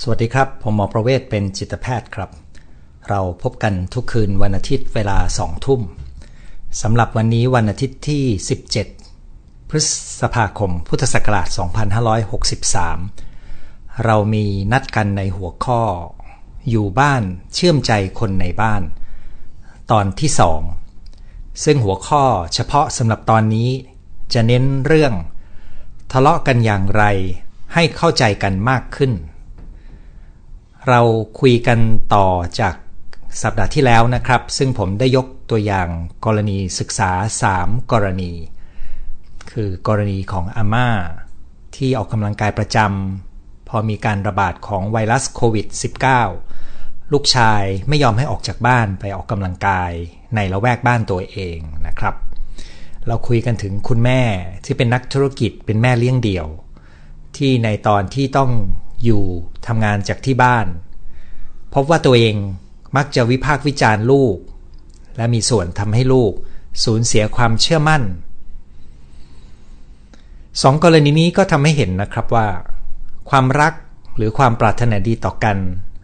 [0.00, 2.30] สวัสดีครับ ผมหมอประเวศเป็นจิตแพทย์ครับ
[3.08, 5.80] เราพบกันทุกคืนวันอาทิตย์เวลาสองทุ่ม
[6.82, 8.24] สำหรับวันนี้วันอาทิตย์ที่
[8.96, 9.80] 17 พฤ
[10.20, 11.48] ษภาคม พุทธศักราช
[13.16, 15.82] 2563 เรามีนัดกันในหัวข้อ
[16.70, 17.22] อยู่บ้าน
[17.54, 18.82] เชื่อมใจคนในบ้าน
[19.90, 20.60] ตอนที่สอง
[21.64, 22.24] ซึ่งหัวข้อ
[22.54, 23.70] เฉพาะสำหรับตอนนี้
[24.34, 25.14] จะเน้นเรื่อง
[26.12, 27.04] ทะเลาะกันอย่างไร
[27.74, 29.12] ให้เข้าใจกันมากขึ้น
[30.88, 31.00] เรา
[31.40, 31.78] คุยกัน
[32.14, 32.28] ต่อ
[32.60, 32.74] จาก
[33.42, 35.88] สัปดาห์ที่แล้วนะครับ ซึ่งผมได้ยกตัวอย่าง
[36.24, 37.10] กรณีศึกษา
[37.50, 38.32] 3 กรณี
[39.50, 40.88] คือกรณีของอาม่า
[41.76, 45.66] ที่ออกกำลังกายประจำพอมีการระบาดของไวรัสโควิด
[46.40, 49.92] -19 ลูกชายไม่ยอมให้ออกจากบ้านไปออกกำลังกาย
[50.34, 52.14] ในละแวกบ้านตัวเองนะครับ
[53.06, 54.22] เราคุยกันถึงคุณแม่
[54.64, 56.46] ที่เป็นนักธุรกิจเป็นแม่เลี้ยงเดี่ยว
[57.36, 58.50] ที่ในตอนที่ต้อง
[59.04, 59.24] อยู่
[59.66, 60.66] ทำงานจากที่บ้าน
[61.74, 62.36] พบว่าตัวเอง
[62.96, 64.36] มักจะวิพากษ์วิจารณ์ลูก
[65.16, 66.32] และมีส่วนทำให้ลูก
[66.84, 68.02] สูญเสียความเชื่อมั่น
[70.62, 72.48] สองกรณีนี้ก็ทำให้เห็นนะครับว่า
[73.30, 73.74] ความรัก
[74.16, 75.56] หรือความปรารถนาดีต่อกัน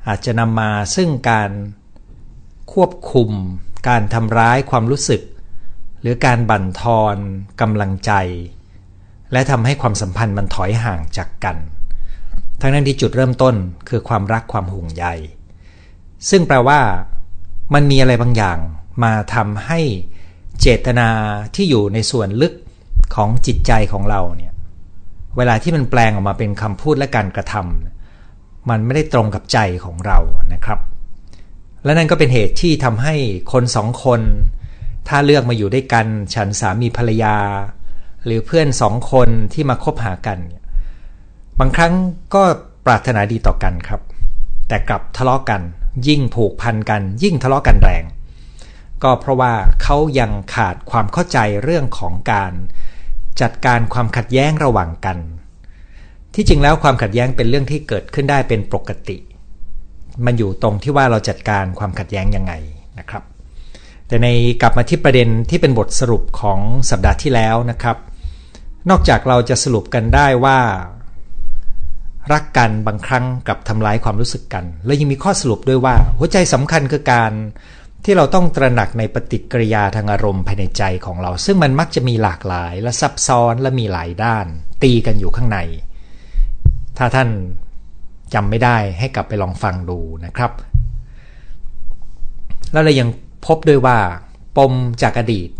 [0.09, 1.51] อาจจะนำมาซึ่งการ
[2.73, 3.31] ควบคุม
[3.89, 5.23] การทำร้ายความรู้สึก
[6.01, 7.17] หรือการบั่นทอน
[7.61, 8.13] กำลังใจ
[9.33, 11.57] และทำให้ความสัมพันธ์มันถอยห่างจากกัน
[12.61, 13.55] ทั้งนั้นที่จุดเริ่มต้น
[13.89, 15.05] คือความรักความห่วงใย
[16.29, 16.81] ซึ่งแปลว่า
[17.75, 18.59] มันมีอะไรบางอย่าง
[19.05, 19.81] มาทำให้
[20.61, 21.09] เจตนา
[21.55, 22.55] ที่อยู่ในส่วนลึก
[23.15, 24.53] ของจิตใจของเราเนี่ย
[25.37, 30.19] เวลาที่มันแปลงออกมาเป็นคำพูดและการกระทำมันไม่ได้ตรงกับใจของเรา
[30.53, 30.81] นะครับ
[31.85, 33.15] และนั่นก็เป็นเหตุที่ทำให้
[33.53, 34.21] คนสองคน
[35.09, 37.37] ถ้าเลือกมาอยู่ด้วยกัน ฉันสามีภรรยา
[38.25, 40.39] หรือเพื่อนสองคนที่มาคบหากัน
[41.59, 41.93] บางครั้ง
[42.35, 42.43] ก็
[42.87, 44.01] ปรารถนาดีต่อกันครับ
[44.69, 45.61] แต่กลับทะเลาะกัน
[46.09, 48.05] ยิ่งผูกพันกัน ยิ่งทะเลาะกันแรง
[49.03, 49.53] ก็เพราะว่า
[49.83, 52.53] เขายังขาดความเข้าใจเรื่องของการ
[53.41, 55.19] จัดการความขัดแย้งระหว่างกัน
[56.35, 59.17] ที่จริงแล้วความขัดแย้งเป็นเรื่องที่เกิดขึ้นได้เป็นปกติ
[60.25, 62.53] มันอยู่ตรงที่ว่าเราจัดการความขัดแย้งยังไง
[62.99, 63.23] นะครับ
[64.07, 64.29] แต่ใน
[64.61, 67.97] กลับมาที่ประเด็นที่เป็นบทสรุปของสัปดาห์ที่แล้วนะครับ
[68.91, 70.59] นอกจากเราจะสรุปกันได้ว่า
[72.33, 77.33] รักกันบางครั้งกับทำร้ายความรู้สึกกัน แล้วยังมีข้อสรุปด้วยว่า หัวใจสำคัญคือการ
[78.05, 84.47] ที่เราต้องตระหนักในปฏิกิริยาทางอารมณ์ภายในใจของเรา ซึ่งมันมักจะมีหลากหลายและซับซ้อนและมีหลายด้าน
[84.83, 85.59] ตีกันอยู่ข้างใน
[86.99, 87.29] ถ้าท่าน
[88.35, 90.53] จำไม่ได้ให้กลับไปลองฟังดูนะครับ
[92.73, 93.09] แล้วเรายัง
[93.47, 93.99] พบด้วยว่า
[94.57, 95.51] ปมจากอดีต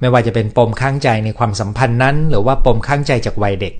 [0.00, 3.74] ไม่ว่าจะเป็นปมข้างใจในความสัมพันธ์นั้น หรือว่าปมข้างใจจากวัยเด็ก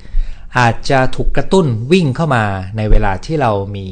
[0.57, 2.45] อาจจะถูกกระตุ้นวิ่งเข้ามา
[2.77, 3.87] ในเวลาที่เรามี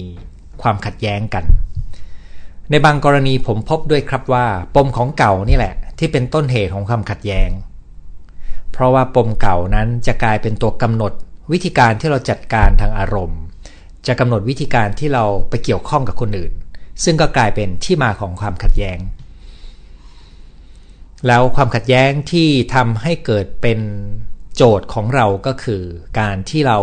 [0.63, 1.45] ความขัดแย้งกัน
[2.71, 7.51] ในบางกรณีผมพบด้วยครับว่าปมของเก่านี่แหละ ที่เป็นต้นเหตุของความขัดแย้ง
[8.73, 11.13] เพราะว่าปมเก่านั้นจะกลายเป็นตัวกำหนด
[11.53, 13.41] วิธีการที่เราจัดการทางอารมณ์
[14.07, 16.53] จะกำหนดวิธีการที่เราไปเกี่ยวข้องกับคนอื่น
[17.05, 18.99] ซึ่งก็กลายเป็นที่มาของความขัดแย้ง
[21.27, 23.81] แล้วความขัดแย้งที่ทำให้เกิดเป็น
[24.57, 25.83] โจทย์ของเราก็คือ
[26.21, 26.79] การที่เรา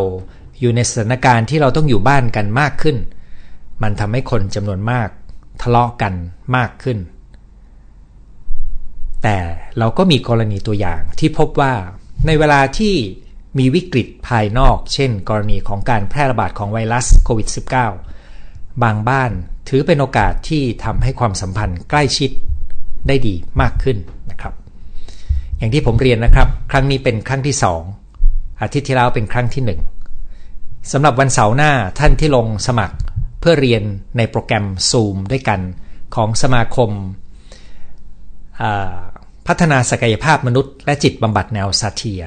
[0.60, 2.98] อยู่ในสถานการณ์ที่เราต้องอยู่บ้านกันมากขึ้น
[3.84, 5.10] มันทำให้คนจำนวนมาก
[5.62, 6.14] ทะเลาะกัน
[6.56, 6.98] มากขึ้น
[9.24, 9.38] แต่
[9.78, 11.74] เราก็มีกรณีตัวอย่างที่พบว่า
[12.26, 12.96] ในเวลาที่
[13.58, 17.48] มีวิกฤตภายนอก เช่น กรณีของการแพร่ระบาดของไวรัสโควิด
[18.16, 19.32] -19 บางบ้าน
[19.70, 22.32] ถือเป็นโอกาสที่ทำให้ความสัมพันธ์ใกล้ชิด
[23.08, 23.98] ได้ดีมากขึ้น
[25.64, 27.82] อย่างที่ผมเรียนนะครับ ครั้งนี้เป็นครั้งที่สอง
[28.62, 29.82] อาทิตย์ที่แล้วเป็นครั้งที่หนึ่ง
[30.92, 32.96] สำหรับวันเสาร์หน้าท่านที่ลงสมัคร
[33.40, 33.84] เพื่อเรียน
[34.18, 35.60] ในโปรแกรม Zoom ด้วยกัน
[36.16, 36.92] ของสมาคม
[39.48, 42.24] พัฒนาศักยภาพมนุษย์ และจิตบำบัดแนวซาเทีย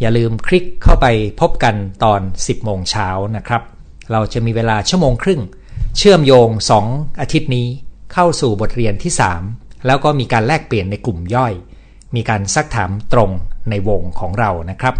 [0.00, 1.06] อย่าลืมคลิกเข้าไป
[1.40, 1.74] พบกัน
[2.04, 3.62] ตอน 10 โมงเช้านะครับ
[4.12, 5.40] เราจะมีเวลาชั่วโมงครึ่ง
[5.96, 6.48] เชื่อมโยง
[6.84, 7.66] 2 อาทิตย์นี้
[8.12, 9.12] เข้าสู่บทเรียนที่
[9.48, 11.54] 3 แล้วก็มีการแลกเปลี่ยนในกลุ่มย่อย
[12.14, 13.30] มีการซักถามตรง
[13.70, 14.94] ในวงของเรานะครับ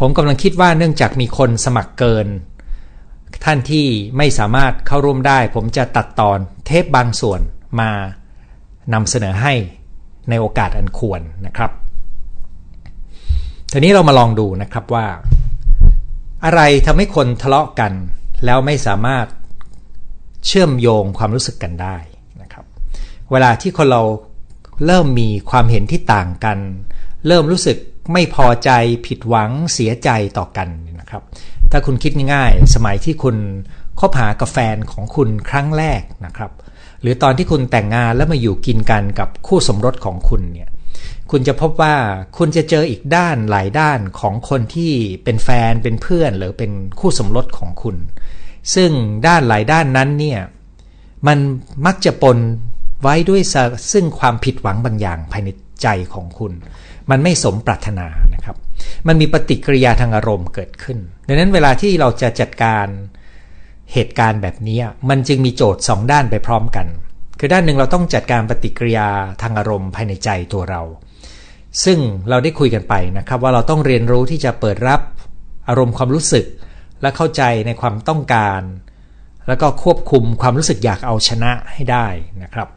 [0.00, 2.26] ผมกำลังคิดว่าเนื่องจากมีคนสมัครเกิน
[3.44, 3.86] ท่านที่
[4.16, 7.40] ไม่สามารถเข้าร่วมได้ ผมจะตัดตอนเทปบางส่วน
[7.80, 7.90] มา
[8.92, 9.52] นำเสนอให้
[10.28, 11.70] ในโอกาสอันควรนะครับ
[13.72, 15.06] ทีนี้เรามาลองดูนะครับว่า
[16.44, 17.92] อะไรทำให้คนทะเลาะกัน
[18.44, 19.26] แล้วไม่สามารถ
[20.46, 21.96] เชื่อมโยงความรู้สึกกันได้
[22.42, 22.64] นะครับ
[23.32, 24.02] เวลาที่คนเรา
[24.86, 26.58] เริ่มมีความเห็นที่ต่างกัน
[27.26, 27.76] เริ่มรู้สึก
[28.12, 28.70] ไม่พอใจ
[29.06, 30.68] ผิดหวังเสียใจต่อกัน
[31.00, 31.22] นะครับ
[31.70, 33.36] ถ้าคุณคิดง่ายๆ สมัยที่คุณ
[34.00, 36.52] คบหากับแฟนของคุณครั้งแรกนะครับ
[37.00, 40.70] หรือตอนที่คุณแต่งงานแล้วมาอยู่กินกันกับคู่สมรสของคุณเนี่ย
[41.30, 41.94] คุณจะพบว่า
[42.38, 44.92] คุณจะเจออีกด้านหลายด้านของคนที่
[45.24, 47.96] เป็นแฟนเป็นเพื่อน หรือเป็นคู่สมรสของคุณ
[48.74, 48.90] ซึ่ง
[49.26, 50.40] ด้านหลายด้านนั้นเนี่ย
[51.26, 51.38] มัน
[51.86, 52.38] มักจะปน
[53.04, 53.42] ไว้ด้วย
[53.92, 55.48] ซึ่งความผิดหวังบางอย่างภายใน
[55.82, 56.52] ใจของคุณ
[57.10, 58.56] มันไม่สมปรารถนานะครับ
[59.06, 60.98] มันมีปฏิกิริยาทางอารมณ์เกิดขึ้น
[61.28, 62.86] ดังนั้นเวลาที่เราจะจัดการ
[63.92, 64.78] เหตุการณ์แบบนี้
[65.10, 66.86] มันจึงมีโจทย์สองด้านไปพร้อมกัน
[67.38, 69.08] คือด้านหนึ่งเราต้องจัดการปฏิกิริยา
[69.42, 70.82] ทางอารมณ์ภายในใจตัวเรา
[71.84, 71.98] ซึ่ง
[72.28, 75.00] เราได้คุยกันไปนะครับ ว่าเราต้องเรียนรู้ที่จะเปิดรับ
[75.68, 76.44] อารมณ์ความรู้สึก
[77.02, 78.60] และเข้าใจในความต้องการ
[79.48, 82.06] แล้วก็ควบคุมความรู้สึกอยากเอาชนะให้ได้
[82.42, 82.68] นะครับ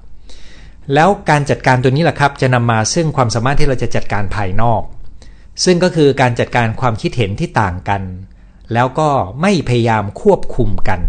[0.93, 4.81] แล้วการจัดการตัวนี้แหละครับ จะนำมาซึ่งความสามารถที่เราจะจัดการภายนอก
[5.63, 8.01] ซึ่งก็คือการจัดการความคิดเห็นที่ต่างกัน
[8.73, 9.09] แล้วก็
[9.41, 10.99] ไม่พยายามควบคุมกัน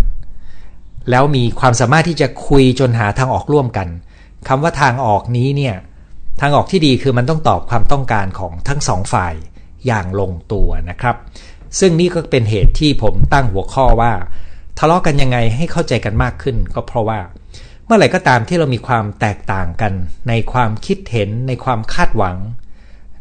[1.10, 3.88] แล้วมีความสามารถที่จะคุยจนหาทางออกร่วมกัน
[4.48, 5.74] คำว่าทางออกนี้เนี่ย
[6.40, 9.34] ทางออกที่ดีคือมันต้องตอบความต้องการของทั้งสองฝ่าย
[9.86, 11.16] อย่างลงตัวนะครับ
[11.78, 14.12] ซึ่งนี่ก็เป็นเหตุที่ผมตั้งหัวข้อว่า
[14.78, 17.18] ทะเลาะกันยังไงให้เข้าใจกันมากขึ้น ก็เพราะว่า
[17.88, 19.92] เมื่อไหร่ก็ตามที่เรามีความแตกต่างกัน
[20.28, 22.36] ในความคิดเห็นในความคาดหวัง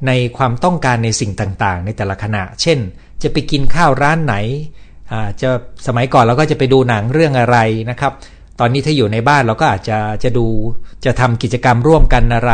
[0.07, 2.79] ในความต้องการในสิ่งต่างๆ ในแต่ละขณะ เช่น
[3.23, 4.35] จะไปกินข้าวร้านไหน
[5.41, 5.49] จะ
[5.87, 7.57] สมัยก่อนเราก็จะไปดูหนังเรื่องอะไร
[7.89, 8.13] นะครับ
[8.59, 10.47] ตอนนี้ถ้าอยู่ในบ้านเราก็อาจจะจะดู
[11.05, 12.53] จะทำกิจกรรมร่วมกันอะไร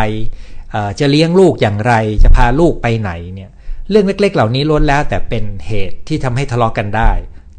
[1.00, 1.94] จะเลี้ยงลูกอย่างไร
[2.24, 3.50] จะพาลูกไปไหนเนี่ย
[3.90, 7.12] เรื่องเล็ก ๆ เหล่านี้ล้วนแล้วแต่เป็นเหตุที่ทำให้ทะเลาะกกันได้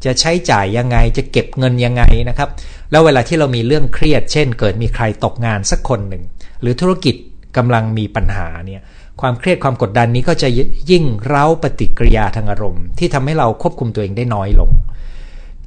[0.05, 2.49] จะใช้จ่ายยังไงจะเก็บเงินยังไงนะครับ
[2.91, 6.23] แล้วเวลาที่เรามีเรื่องเครียด เช่น เกิดมีใครตกงานสักคนหนึ่ง
[6.61, 7.15] หรือธุรกิจ
[7.57, 8.81] กำลังมีปัญหาเนี่ย
[9.21, 10.49] ความเครียดความกดดันนี้ก็จะ
[10.91, 14.71] ยิ่งเร้าปฏิกิริยาทางอารมณ์ ที่ทำให้เราควบคุมตัวเองได้น้อยลง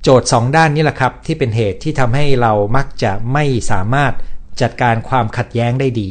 [0.03, 4.13] โจทย์สองด้านนี้แหละครับ ที่เป็นเหตุที่ทำให้เรามักจะไม่สามารถ
[4.61, 6.11] จัดการความขัดแย้งได้ดี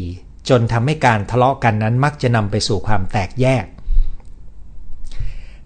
[0.50, 3.66] จนทำให้การทะเลาะกันนั้นมักจะนำไปสู่ความแตกแยก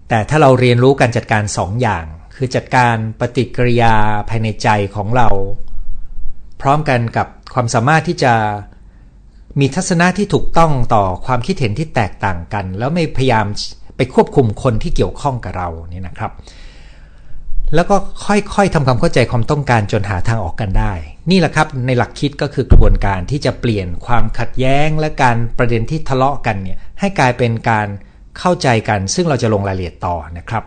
[0.08, 2.04] แต่ถ้าเราเรียนรู้การจัดการสองอย่าง
[2.44, 3.94] คือจัดการปฏิกิริยา
[4.28, 5.28] ภายในใจของเรา
[6.60, 8.34] พร้อมกันกับความสามารถที่จะ
[9.60, 13.46] มีทัศนะที่ถูกต้องต่อความคิดเห็นที่แตกต่างกัน แล้วไม่พยายาม
[13.96, 16.32] ไปควบคุมคนที่เกี่ยวข้องกับเราเนี่ยนะครับ
[17.74, 17.96] แล้วก็
[18.26, 20.92] ค่อยๆทำความเข้าใจความต้องการจนหาทางออกกันได้
[21.30, 27.88] นี่แหละครับในหลักคิดก็คือกระบวนการที่จะเปลี่ยนความขัดแย้งและการประเด็นที่ทะเลาะกันเนี่ยให้กลายเป็นการ
[28.38, 30.64] เข้าใจกัน ซึ่งเราจะลงรายละเอียดต่อนะครับ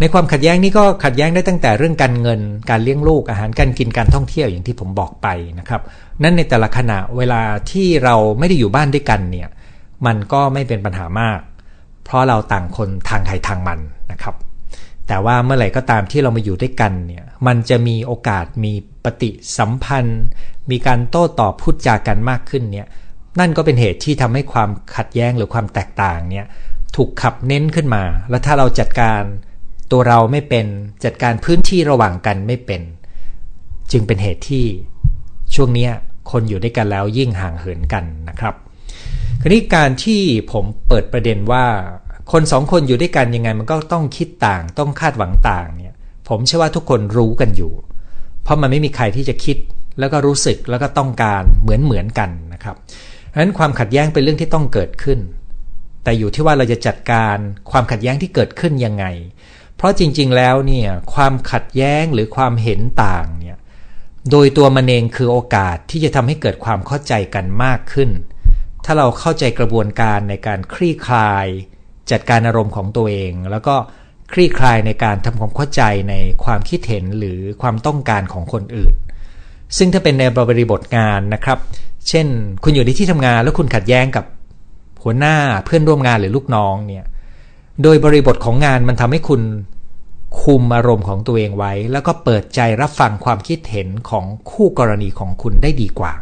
[0.00, 5.82] ในความขัดแย้งนี้ก็ขัดแย้งได้ตั้งแต่เรื่องการเงิน การเลี้ยงลูกอาหารการกินการท่องเที่ยวอย่างที่ผมบอกไปนะครับ
[6.22, 9.48] นั่นในแต่ละขณะเวลาที่เราไม่ได้อยู่บ้านด้วยกันเนี่ย
[10.06, 11.40] มันก็ไม่เป็นปัญหามาก
[12.04, 13.78] เพราะเราต่างคนทางใครทางมัน
[14.12, 14.34] นะครับ
[15.08, 18.72] แต่ว่าเมื่อไหร่ก็ตามที่เรามาอยู่ด้วยกันเนี่ยมันจะมีโอกาสมี
[19.04, 20.22] ปฏิสัมพันธ์
[20.70, 22.86] มีการโต้ตอบพูดจากันมากขึ้นเนี่ย
[23.40, 26.46] นั่นก็เป็นเหตุที่ทำให้ความขัดแย้งหรือความแตกต่างเนี่ย
[26.96, 29.22] ถูกขับเน้นขึ้นมา แล้วถ้าเราจัดการ
[29.92, 30.66] ตัวเราไม่เป็น
[31.04, 32.82] จัดการพื้นที่ระหว่างกันไม่เป็น
[33.92, 34.64] จึงเป็นเหตุที่
[35.54, 35.88] ช่วงนี้
[36.30, 38.54] คนอยู่ด้วยกันแล้วยิ่งห่างเหินกันนะครับ
[39.42, 40.20] คราวนี้การที่
[40.52, 41.64] ผมเปิดประเด็นว่า
[42.32, 45.94] คนสองคนอยู่ด้วยกันยังไงมันก็ต้องคิดต่างต้องคาดหวังต่างเนี่ย
[46.28, 47.72] ผมเชื่อว่าทุกคนรู้กันอยู่
[48.42, 49.56] เพราะมันไม่มีใครที่จะคิด
[49.98, 55.18] แล้วก็รู้สึกแล้วก็ต้องการเหมือนเหมือนกันนะครับเพราะฉะนั้นความขัดแย้งเป็นเรื่องที่ต้องเกิดขึ้น
[56.04, 57.36] แต่อยู่ที่ว่าเราจะจัดการ
[57.70, 59.04] ความขัดแย้งที่เกิดขึ้นยังไง
[59.80, 63.56] เพราะจริง ๆ แล้วเนี่ยความขัดแย้งหรือความเห็นต่างเนี่ย
[64.30, 68.10] โดยตัวมันเองคือโอกาสที่จะทำให้เกิดความเข้าใจกันมากขึ้น
[68.84, 71.46] ถ้าเราเข้าใจกระบวนการในการคลี่คลาย
[72.10, 73.74] จัดการอารมณ์ของตัวเอง แล้วก็
[74.32, 78.94] คลี่คลายในการทำความเข้าใจในความคิดเห็นหรือความต้องการของคนอื่น
[79.76, 81.58] ซึ่งถ้าเป็นในบริบทงานนะครับ
[82.08, 82.26] เช่น
[82.62, 84.24] คุณอยู่ในที่ทำงานแล้วคุณขัดแย้งกับ
[85.02, 87.04] หัวหน้าเพื่อนร่วมงานหรือลูกน้องเนี่ย
[87.82, 89.42] โดยบริบทของงานมันทำให้คุณ
[90.42, 96.12] คุมอารมณ์ของตัวเองไว้ แล้วก็เปิดใจรับฟังความคิดเห็นของคู่กรณีของคุณได้ดีกว่า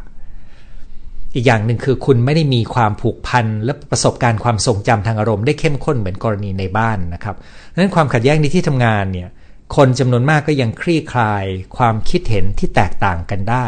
[1.34, 7.36] อีกอย่างหนึ่งคือคุณไม่ได้มีความผูกพันและประสบการณ์ความทรงจำทางอารมณ์ได้เข้มข้นเหมือนกรณีในบ้านนะครับ
[7.72, 9.28] ดังนั้นความขัดแย้งในที่ทำงานเนี่ย
[9.76, 11.44] คนจำนวนมากก็ยังคลี่คลาย
[11.76, 13.66] ความคิดเห็นที่แตกต่างกันได้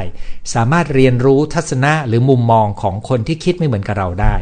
[0.54, 4.34] สามารถเรียนรู้ทัศนะหรือมุมมองของคนที่คิดไม่เหมือนกับเราได้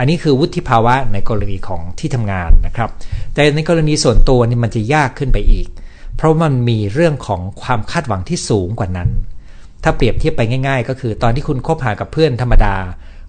[0.00, 2.90] อันนี้คือวุฒิภาวะในกรณีของที่ทำงานนะครับ
[3.34, 5.68] แต่ในกรณีส่วนตัวนี่มันจะยากขึ้นไปอีก
[6.16, 9.10] เพราะมันมีเรื่องของความคาดหวังที่สูงกว่านั้น
[9.82, 12.74] ถ้าเปรียบเทียบไปง่าย ๆ ก็คือตอนที่คุณคบหากับเพื่อนธรรมดา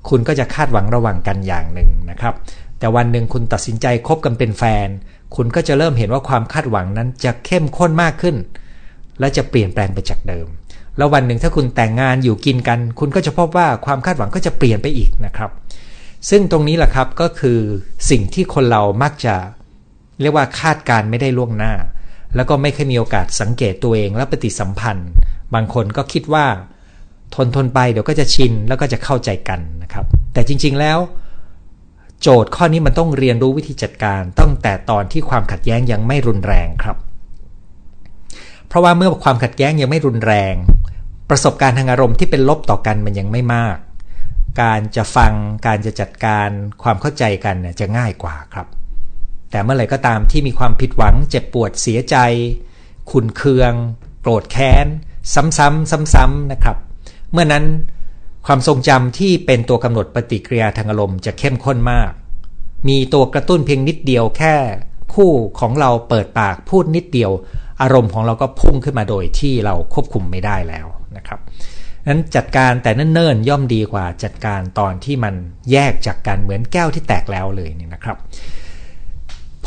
[0.09, 2.33] คุณก็จะคาดหวังระหว่างกันอย่างหนึ่งนะครับ
[2.79, 4.87] แต่วันหนึ่งคุณตัดสินใจคบกันเป็นแฟน
[5.35, 8.35] คุณก็จะเริ่มเห็นว่าความคาดหวังนั้นจะเข้มข้นมากขึ้น
[9.19, 10.47] และจะเปลี่ยนแปลงไปจากเดิม
[10.97, 15.51] แล้ววันหนึ่งถ้าคุณแต่งงานอยู่กินกัน คุณก็จะพบว่าความคาดหวังก็จะเปลี่ยนไปอีกนะครับ
[16.29, 17.59] ซึ่งตรงนี้แหละครับก็คือ
[18.09, 19.35] สิ่งที่คนเรามักจะ
[20.21, 21.73] เรียกว่าคาดการไม่ได้ล่วงหน้า
[22.35, 25.09] แล้วก็ไม่เคยมีโอกาสสังเกตตัวเองและปฏิสัมพันธ์
[25.53, 26.45] บางคนก็คิดว่า
[27.35, 30.99] ทนทนไปเดี๋ยวก็จะชินแล้วก็จะเข้าใจกันนะครับ แต่จริงๆแล้ว
[32.21, 36.97] โจทย์ข้อนี้มันต้องเรียนรู้วิธีจัดการตั้งแต่ตอนที่ความขัดแย้งยังไม่รุนแรงครับ
[38.67, 40.53] เพราะว่าเมื่อความขัดแย้งยังไม่รุนแรง
[41.29, 43.77] ประสบการณ์ทางอารมณ์ที่เป็นลบต่อกันมันยังไม่มาก
[44.59, 45.33] การจะฟัง
[45.67, 46.49] การจะจัดการ
[46.83, 48.67] ความเข้าใจกันเนี่ยจะง่ายกว่าครับ
[49.51, 52.17] แต่เมื่อไหร่ก็ตามที่มีความผิดหวัง เจ็บปวดเสียใจ
[53.11, 53.73] ขุนเคือง
[54.21, 54.87] โกรธแค้น
[55.33, 56.77] ซ้ำๆซ้ำๆนะครับ
[57.31, 57.65] เมื่อนั้น
[58.45, 62.11] ความทรงจำที่เป็นตัวกำหนดปฏิกิริยาทางอารมณ์จะเข้มข้นมาก
[62.87, 64.55] มีตัวกระตุ้นเพียงนิดเดียวแค่
[65.13, 67.31] คู่ของเราเปิดปากพูดนิดเดียว
[67.81, 71.39] อารมณ์ของเราก็พุ่งขึ้นมาโดยที่เราควบคุมไม่ได้แล้วนะครับ
[72.07, 75.33] นั้นจัดการแต่เนิ่นๆย่อมดีกว่าจัดการตอนที่มัน
[75.71, 78.17] แยกจากกันเหมือนแก้วที่แตกแล้วเลยนี่นะครับ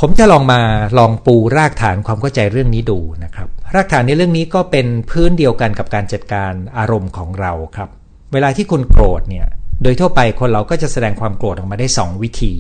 [0.01, 0.61] ผมจะลองมา
[0.99, 7.89] ลองปูรากฐานความเข้าใจเรื่องนี้ดูนะครับ รากฐานในเรื่องนี้ก็เป็นพื้นเดียวกันกับการจัดการอารมณ์ของเราครับ
[8.33, 9.47] เวลาที่คุณโกรธเนี่ย
[9.83, 12.55] โดยทั่วไปคนเราก็จะแสดงความโกรธออกมาได้ 2 วิธี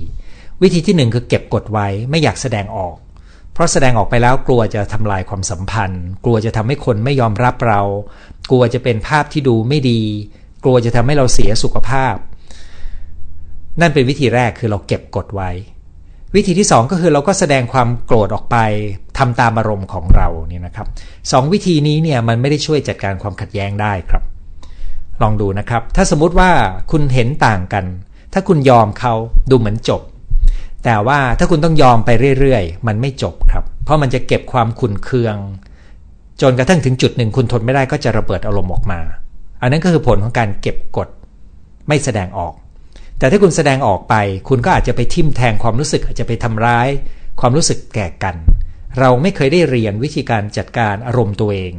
[0.63, 2.97] วิธีที่ 1 คือเก็บกดไว้ไม่อยากแสดงออก
[3.55, 7.81] เพราะแสดงออกไปแล้วกลัวจะทำลายความสัมพันธ์ กลัวจะทำให้คนไม่ยอมรับเรา
[8.51, 10.01] กลัวจะเป็นภาพที่ดูไม่ดี
[10.65, 12.15] กลัวจะทำให้เราเสียสุขภาพ
[13.81, 15.51] นั่นเป็นวิธีแรกคือเราเก็บกดไว้
[16.35, 18.57] วิธีที่ 2 ก็คือเราก็แสดงความโกรธออกไป
[19.19, 20.87] ทำตามอารมณ์ของเราเนี่ยนะครับ
[21.33, 24.23] สวิธีนี้เนี่ยมันไม่ได้ช่วยจัดการความขัดแย้งได้ครับ
[25.23, 26.51] ลองดูนะครับ ถ้าสมมติว่า
[26.91, 27.85] คุณเห็นต่างกัน
[28.33, 29.15] ถ้าคุณยอมเขา
[29.51, 30.01] ดูเหมือนจบ
[30.85, 35.37] แต่ว่าถ้าคุณต้องยอมไปเรื่อยๆ มันไม่จบครับ เพราะมันจะเก็บความขุนเคือง
[36.43, 39.01] จนกระทั่งถึงจุดหนึ่งคุณทนไม่ได้ก็จะระเบิดอารมณ์ออกมา
[39.61, 41.09] อันนั้นก็คือผลของการเก็บกด
[41.89, 42.55] ไม่แสดงออก
[43.19, 44.15] แต่ถ้าคุณแสดงออกไป
[44.49, 46.89] คุณก็อาจจะไปทิ่มแทงความรู้สึกอาจจะไปทำร้าย
[47.41, 48.37] ความรู้สึกแก่กัน
[48.99, 51.73] เราไม่เคยได้เรียนวิธีการจัดการอารมณ์ตัวเอง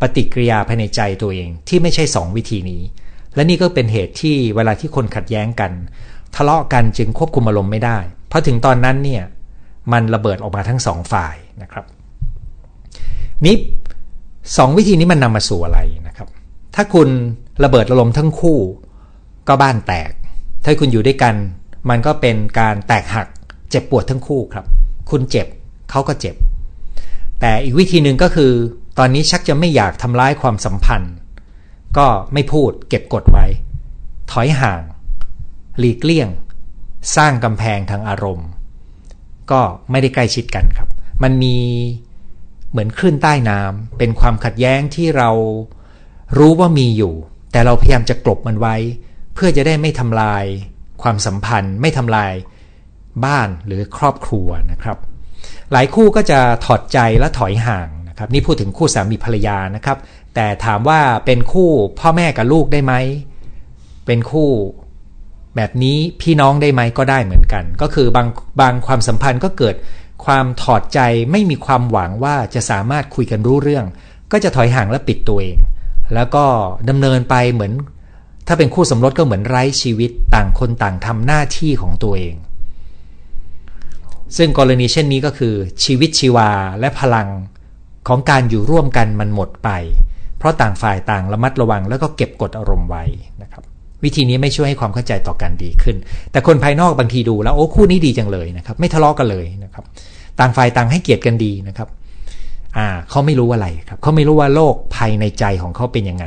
[0.00, 2.82] ปฏิกิริยาภายในใจตัวเองที่ไม่ใช่สองวิธีนี้
[3.34, 5.72] และนี่ก็เป็นเหตุที่เวลาที่คนขัดแย้งกัน
[6.34, 7.98] ทะเลาะกันจึงควบคุมอารมณ์ไม่ได้
[8.30, 9.22] พราะถึงตอนนั้นเนี่ย
[9.92, 11.84] มันระเบิดออกมาทั้งสองฝ่ายนะครับ
[13.44, 13.56] นี่
[14.56, 16.28] สองวิธีนี้มันนำมาสู่อะไรนะครับ
[16.74, 17.08] ถ้าคุณ
[17.64, 18.58] ระเบิดอารมณ์ทั้งคู่
[19.48, 20.10] ก็บ้านแตก
[20.64, 21.34] ถ้าคุณอยู่ด้วยกัน
[21.90, 23.26] มันก็เป็นการแตกหัก
[23.70, 24.66] เจ็บปวดทั้งคู่ครับ
[25.10, 25.46] คุณเจ็บ
[25.90, 26.34] เขาก็เจ็บ
[27.40, 28.52] แต่อีกวิธีหนึ่งก็คือ
[28.98, 31.14] ตอนนี้ชักจะไม่อยากทำร้ายความสัมพันธ์
[31.98, 33.46] ก็ไม่พูดเก็บกดไว้
[34.30, 34.82] ถอยห่าง
[35.78, 36.28] หลีกเลี่ยง
[37.16, 38.48] สร้างกำแพงทางอารมณ์
[39.50, 40.88] ก็ไม่ได้ใกล้ชิดกันครับ
[41.22, 41.56] มันมี
[42.70, 45.30] เหมือนคลื่นใต้น้ำเป็นความขัดแย้งที่เรา
[46.38, 47.14] รู้ว่ามีอยู่
[47.52, 48.76] แต่เราพยายามจะกลบมันไว้
[49.34, 50.44] เพื่อจะได้ไม่ทำลาย
[51.02, 52.32] ความสัมพันธ์ ไม่ทำลาย
[53.24, 54.98] บ้านหรือครอบครัวนะครับ
[55.72, 59.98] หลายคู่ก็จะถอดใจและถอยห่างนะครับนี่พูดถึงคู่สามีภรรยานะครับ
[60.34, 62.94] แต่ถามว่าเป็นคู่พ่อแม่กับลูกได้ไหม
[64.06, 64.48] เป็นคู่
[65.58, 68.26] แบบนี้พี่น้องได้ไหมก็ได้เหมือนกัน ก็คือบาง
[68.60, 69.74] บางความสัมพันธ์ก็เกิด
[70.24, 71.00] ความถอดใจ
[71.32, 73.84] ไม่มีความหวังว่าจะสามารถคุยกันรู้เรื่อง
[74.32, 75.58] ก็จะถอยห่างและปิดตัวเอง
[76.14, 76.44] แล้วก็
[76.88, 77.72] ดำเนินไปเหมือน
[78.46, 82.34] ถ้าเป็นคู่สมรสก็เหมือนไร้ชีวิตต่างคนต่างทำหน้าที่ของตัวเอง
[84.36, 86.50] ซึ่งกรณีเช่นนี้ก็คือ ชีวิตชีวา
[86.80, 87.28] และพลัง
[88.08, 89.70] ของการอยู่ร่วมกันมันหมดไป
[90.38, 93.04] เพราะต่างฝ่ายต่างระมัดระวังแล้วก็เก็บกดอารมณ์ไว้
[94.04, 95.96] วิธีนี้ไม่ช่วยให้ความเข้าใจต่อกันดีขึ้น
[96.32, 99.84] แต่คนภายนอกบางทีดูแล้วโอ้คู่นี้ดีจังเลยนะครับ ไม่ทะเลาะกกันเลยนะครับ
[100.40, 101.88] ต่างฝ่ายต่างให้เกียรติกันดีนะครับ
[102.76, 106.24] อ่าเขาไม่รู้อะไรครับเขาไม่รู้ว่าโลกภายในใจของเขาเป็นยังไง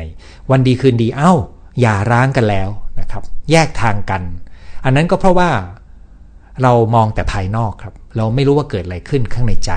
[0.52, 1.34] วันดีคืนดีเอา้า
[1.82, 4.22] อย่าร้างกันแล้วนะครับ แยกทางกัน
[4.86, 5.50] อันนั้นก็เพราะว่า
[6.64, 9.72] เรามองแต่ภายนอกครับ เราไม่รู้ว่าเกิดอะไรขึ้นข้างในใจ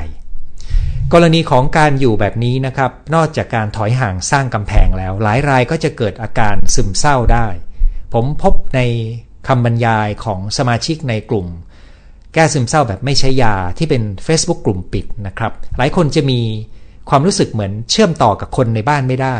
[1.12, 7.46] กรณีของการอยู่แบบนี้นะครับ นอกจากการถอยห่างสร้างกำแพงแล้ว หลายรายก็จะเกิดอาการซึมเศร้าได้
[8.18, 8.80] ผมพบใน
[9.48, 11.46] คำบรรยายของสมาชิกในกลุ่ม
[12.34, 16.40] แก้ซึมเศร้าแบบไม่ใช้ยาที่เป็น Facebook กลุ่มปิดนะครับ หลายคนจะมี
[17.08, 19.36] ความรู้สึกเหมือนเชื่อมต่อกับคนในบ้านไม่ได้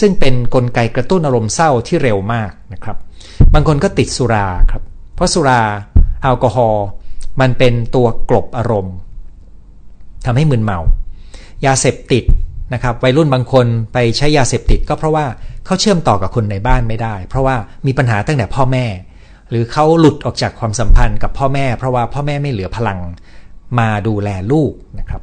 [0.00, 2.96] ซึ่งเป็นนกลไกกระตุ้นอารมณ์เศร้าที่เร็วมากนะครับ
[3.54, 4.82] บางคนก็ติดสุราครับ
[5.14, 5.62] เพราะสุรา
[6.22, 6.86] แอลกอฮอล์
[7.40, 8.96] มันเป็นตัวกลบอารมณ์
[10.26, 10.78] ทำให้มึนเมา
[11.66, 12.24] ยาเสพติด
[12.74, 15.26] นะครับวัยรุ่นบางคนไปใช้ยาเสพติดก็เพราะว่า
[15.66, 17.56] เขาเชื่อมต่อกับคนในบ้านไม่ได้ เพราะว่า
[17.86, 18.86] มีปัญหาตั้งแต่พ่อแม่
[19.50, 22.98] หรือเขาหลุดออกจากความสัมพันธ์กับพ่อแม่ เพราะว่าพ่อแม่ไม่เหลือพลัง
[23.78, 25.20] มาดูแลลูกนะครับ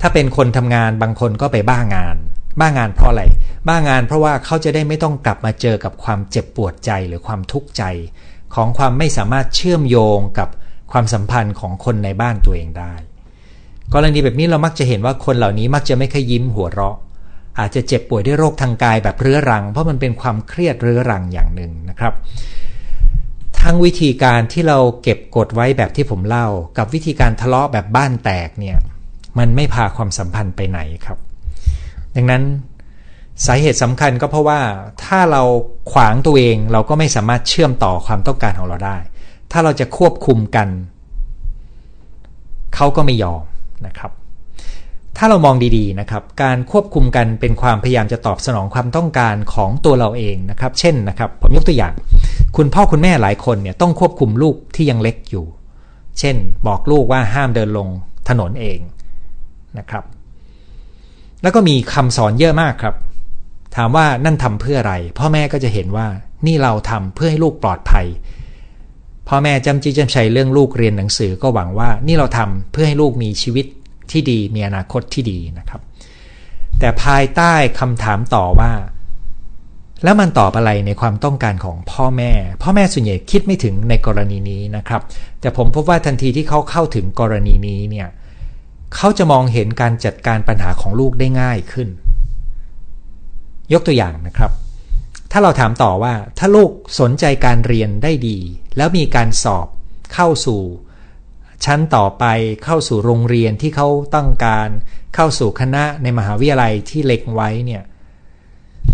[0.00, 2.16] ถ้าเป็นคนทำงานบางคนก็ไปบ้างาน
[2.60, 3.22] บ้างานเพราะอะไร
[3.68, 7.82] บ้างานเพราะว่าเขาจะได้ไม่ต้องกลับมาเจอกับความเจ็บปวดใจหรือความทุกข์ใจ
[8.54, 10.48] ของความไม่สามารถเชื่อมโยงกับ
[10.92, 12.94] ความสัมพันธ์ของคนในบ้านตัวเองได้
[13.94, 16.96] กรณีแบบนี้เรามักจะเห็นว่าคนเหล่านี้มักจะไม่ค่อยยิ้มหัวเราะ
[17.58, 22.14] อาจจะเจ็บป่วยด้วยโรคทางกายแบบเรื้อรัง เพราะมันเป็นความเครียดเรื้อรังอย่างหนึ่งนะครับ
[23.60, 26.46] ทั้งวิธีการที่เราเก็บกดไว้แบบที่ผมเล่า
[26.78, 28.78] กับวิธีการทะเลาะแบบบ้านแตกเนี่ย
[29.38, 31.18] มันไม่พาความสัมพันธ์ไปไหนครับ
[32.16, 32.42] ดังนั้น
[33.46, 34.60] สาเหตุสำคัญก็เพราะว่า
[35.04, 35.42] ถ้าเรา
[35.92, 38.98] ขวางตัวเองเราก็ไม่สามารถเชื่อมต่อความต้องการของเราได้
[39.52, 40.68] ถ้าเราจะควบคุมกัน
[42.74, 43.44] เขาก็ไม่ยอม
[43.86, 44.12] นะครับ
[45.16, 51.92] ถ้าเรามองดีๆนะครับ การควบคุมกันเป็นความพยายามจะตอบสนองความต้องการของตัวเราเองนะครับ เช่นนะครับ ผมยกตัวอย่าง
[52.56, 55.44] คุณพ่อคุณแม่หลายคนเนี่ยต้องควบคุมลูกที่ยังเล็กอยู่
[56.18, 56.36] เช่น
[56.66, 57.88] บอกลูกว่าห้ามเดินลง
[58.28, 58.78] ถนนเอง
[59.78, 60.04] นะครับ
[61.42, 62.94] แล้วก็มีคำสอนเยอะมากครับ
[63.76, 66.06] ถามว่านั่นทำเพื่ออะไร พ่อแม่ก็จะเห็นว่า
[66.46, 68.06] นี่เราทำเพื่อให้ลูกปลอดภัย
[69.28, 73.66] พ่อแม่จำจีจำชัยเรื่องลูกเรียนหนังสือก็หวังว่านี่เราทำเพื่อให้ลูกมีชีวิต
[74.10, 75.80] ที่ดีมีอนาคตที่ดีนะครับ
[76.78, 78.72] แต่ภายใต้คำถามต่อว่า
[80.04, 85.02] แล้วมันตอบอะไรในความต้องการของพ่อแม่ พ่อแม่ส่วนใหญ่คิดไม่ถึงในกรณีนี้นะครับ
[85.40, 88.08] แต่ผมพบว่าทันทีที่เขาเข้าถึงกรณีนี้เนี่ย
[88.96, 91.88] เขาจะมองเห็นการจัดการปัญหาของลูกได้ง่ายขึ้น
[93.72, 94.50] ยกตัวอย่างนะครับ
[95.32, 98.38] ถ้าเราถามต่อว่าถ้าลูกสนใจการเรียนได้ดี
[98.76, 99.66] แล้วมีการสอบ
[100.14, 100.60] เข้าสู่
[101.64, 102.24] ชั้นต่อไป
[102.64, 104.68] เข้าสู่โรงเรียนที่เขาต้องการ
[105.14, 107.82] เข้าสู่คณะในมหาวิทยาลัยที่เล็กไว้เนี่ย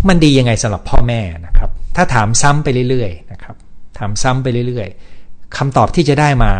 [0.07, 3.55] มันดียังไงสำหรับพ่อแม่นะครับ ถ้าถามซ้ำไปเรื่อยๆนะครับ
[3.97, 6.51] ถามซ้ำไปเรื่อยๆคำตอบที่จะได้มา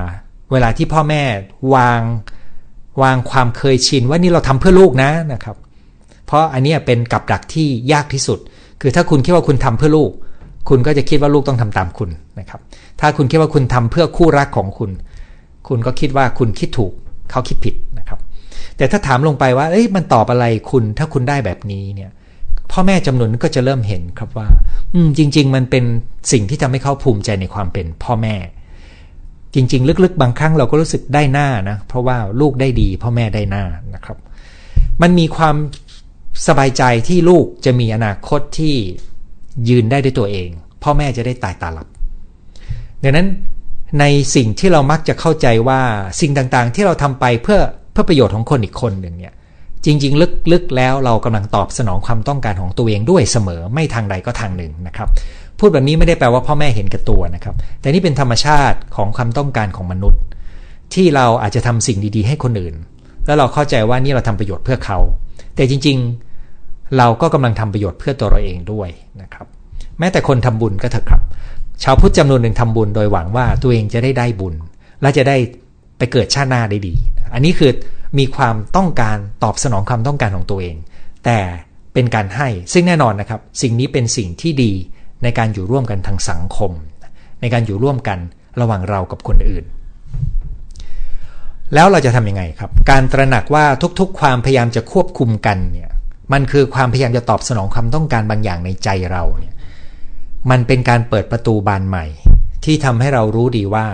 [0.51, 1.23] เวลาที่พ่อแม่
[1.75, 2.01] วาง
[3.03, 5.55] วางความเคยชินว่านี่เราทำเพื่อลูกนะนะครับ
[6.25, 8.39] เพราะอันนี้เป็นกับดักที่ยากที่สุด
[8.81, 10.11] คือถ้าคุณคิดว่าคุณทำเพื่อลูก
[10.69, 12.59] คุณก็จะคิดว่าลูกต้องทำตามคุณนะครับ
[13.01, 14.91] ถ้าคุณคิดว่าคุณทำเพื่อคู่รักของคุณ
[15.67, 16.93] คุณก็คิดว่าคุณคิดถูก
[17.31, 18.19] เขาคิดผิดนะครับ
[18.77, 22.11] แต่ถ้าถามลงไปว่าเอ้ยมันตอบอะไรคุณถ้าคุณได้แบบนี้เนี่ย
[22.71, 24.47] พ่อแม่จำนวนก็จะเริ่มเห็นครับว่า
[24.93, 25.83] อืมจริง ๆ มันเป็น
[26.31, 28.35] สิ่งที่ทำให้เขาภูมิใจในความเป็นพ่อแม่
[29.55, 33.63] จริง ๆ ลึกๆ บางครั้งเราก็รู้สึกได้หน้านะ เพราะว่าลูกได้ดี พ่อแม่ได้หน้า
[33.95, 34.17] นะครับ
[35.01, 35.55] มันมีความ
[36.47, 38.75] สบายใจที่ลูกจะมีอนาคตที่
[39.69, 40.49] ยืนได้ด้วยตัวเอง
[40.83, 41.87] พ่อแม่จะได้ตายตาหลับ
[43.03, 43.27] ดังนั้น
[43.99, 45.81] ในสิ่งที่เรามักจะเข้าใจว่า
[46.21, 47.59] สิ่งต่างๆ ที่เราทำไปเพื่อ
[47.91, 49.33] เพื่อประโยชน์ของคนอีกคนหนึ่งเนี่ย
[49.85, 55.09] จริง ๆ ลึกๆแล้วเรากำลังตอบสนองความต้องการของตัวเองด้วยเสมอไม่ทางใดก็ทางหนึ่งนะครับ
[55.59, 60.21] พูดแบบนี้ไม่ได้แปลว่าพ่อแม่เห็นแก่ตัวนะครับ แต่นี่เป็นธรรมชาติของความต้องการของมนุษย์
[60.93, 62.75] ที่เราอาจจะทำสิ่งดีๆ ให้คนอื่น
[63.25, 64.97] แล้วเราเข้าใจว่านี่เราทำประโยชน์เพื่อเขา
[65.55, 65.97] แต่จริง
[66.47, 68.89] ๆ เราก็กำลังทำประโยชน์เพื่อตัวเราเองด้วย
[69.21, 69.47] นะครับ
[69.99, 71.21] แม้แต่คนทำบุญก็เถอะครับ
[71.83, 74.55] ชาวพุทธจำนวนหนึ่งทำบุญโดยหวังว่าตัวเองจะได้ได้บุญ
[75.01, 75.37] และจะได้
[75.97, 76.93] ไปเกิดชาติหน้าได้ดี
[77.33, 77.71] อันนี้คือ
[78.19, 80.75] มีความต้องการตอบสนองความต้องการของตัวเอง
[81.25, 81.39] แต่
[81.93, 84.71] เป็นการให้ซึ่งแน่นอนนะครับ สิ่งนี้เป็นสิ่งที่ดี
[85.23, 86.71] ในการอยู่ร่วมกันทางสังคม
[87.41, 88.19] ในการอยู่ร่วมกัน
[88.61, 89.65] ระหว่างเรากับคนอื่น
[91.73, 93.65] แล้วเราจะทำยังไงครับ การตระหนักว่า
[93.99, 95.89] ทุกๆ ความพยายามจะควบคุมกันเนี่ย
[96.33, 99.53] มันคือความพยายามจะตอบสนองความต้องการบางอย่างในใจเราเนี่ย
[100.49, 102.05] มันเป็นการเปิดประตูบานใหม่
[102.65, 103.87] ที่ทำให้เรารู้ดีว่า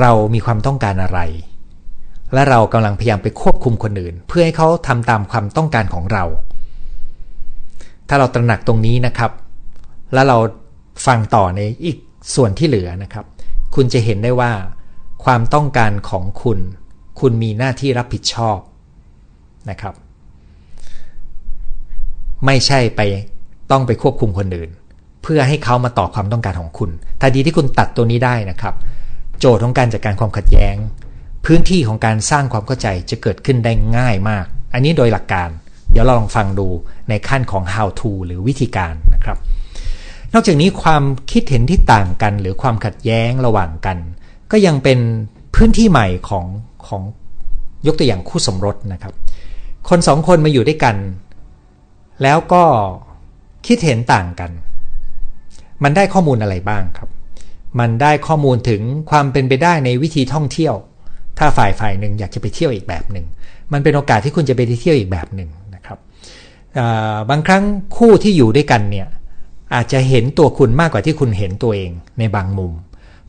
[0.00, 1.20] เรามีความต้องการอะไร
[2.34, 6.24] และเรากำลังพยายามไปควบคุมคนอื่น เพื่อให้เขาทำตามความต้องการของเรา
[8.08, 9.32] ถ้าเราตระหนักตรงนี้นะครับ
[10.14, 10.38] แล้วเรา
[11.06, 11.98] ฟังต่อในอีก
[12.34, 13.24] ส่วนที่เหลือนะครับ
[13.74, 14.52] คุณจะเห็นได้ว่า
[15.24, 16.58] ความต้องการของคุณ
[17.20, 18.58] คุณมีหน้าที่รับผิดชอบ
[19.70, 19.94] นะครับ
[22.46, 23.00] ไม่ใช่ไป
[23.70, 24.70] ต้องไปควบคุมคนอื่น
[25.22, 28.74] เพื่อให้เขามาตอบความต้องการของคุณทันทีที่คุณตัดตัวนี้ได้นะครับ
[29.38, 30.76] โจทย์ของการจัดการความขัดแย้ง
[31.46, 35.48] พื้นที่ของการสร้างความเข้าใจจะเกิดขึ้นได้ง่ายมาก อันนี้โดยหลักการ
[35.92, 36.68] เดี๋ยวเราลองฟังดู
[37.08, 39.38] ในขั้นของ how to หรือวิธีการนะครับ
[40.34, 41.02] นอกจากนี้ความ
[41.32, 43.98] คิดเห็นที่ต่างกัน หรือความขัดแย้งระหว่างกัน
[44.50, 44.98] ก็ยังเป็น
[45.54, 46.46] พื้นที่ใหม่ของ
[46.86, 47.02] ของ
[47.86, 49.12] ยกตัวอย่างคู่สมรสนะครับ
[49.88, 50.96] คนสองคนมาอยู่ด้วยกัน
[52.22, 52.64] แล้วก็
[53.66, 54.50] คิดเห็นต่างกัน
[55.84, 57.08] มันได้ข้อมูลอะไรบ้างครับ
[57.80, 60.74] มันได้ข้อมูลถึงความเป็นไปได้ในวิธีท่องเที่ยว
[61.38, 63.26] ถ้าฝ่ายฝ่ายหนึ่งอยากจะไปเที่ยวอีกแบบหนึ่ง
[63.72, 65.98] มันเป็นโอกาสที่คุณจะไปเที่ยวอีกแบบหนึ่งนะครับ
[67.30, 67.62] บางครั้ง
[67.96, 69.06] คู่ที่อยู่ด้วยกันเนี่ย
[69.74, 72.72] อาจจะเห็นตัวคุณมากกว่าที่คุณเห็นตัวเองในบางมุม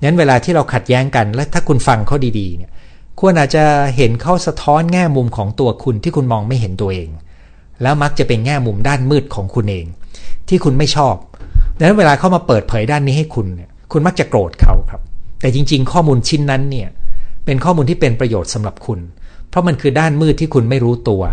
[0.04, 2.72] นั้นเวลาที่เราขัดแย้งกัน และถ้าคุณฟังเขาดีๆเนี่ย
[3.20, 3.64] ควรอาจจะ
[3.98, 7.10] เห็นเขาสะท้อนแง่มุมของตัวคุณที่คุณมองไม่เห็นตัวเอง
[7.82, 9.86] แล้วมักจะเป็นแง่มุมด้านมืดของคุณเอง
[10.48, 11.16] ที่คุณไม่ชอบ
[11.80, 15.02] ดังนั้นเวลาเขามาเปิดเผยด้านนี้ให้คุณเนี่ยคุณมักจะโกรธเขาครับ
[15.42, 16.88] แต่จริง ๆ ข้อมูลชิ้นนั้นเนี่ย
[17.46, 19.00] เป็นข้อมูลที่เป็นประโยชน์สำหรับคุณ
[19.50, 21.24] เพราะมันคือด้านมืดที่คุณไม่รู้ตัว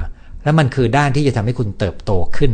[0.43, 2.53] และมันคือด้านที่จะทำให้คุณเติบโตขึ้น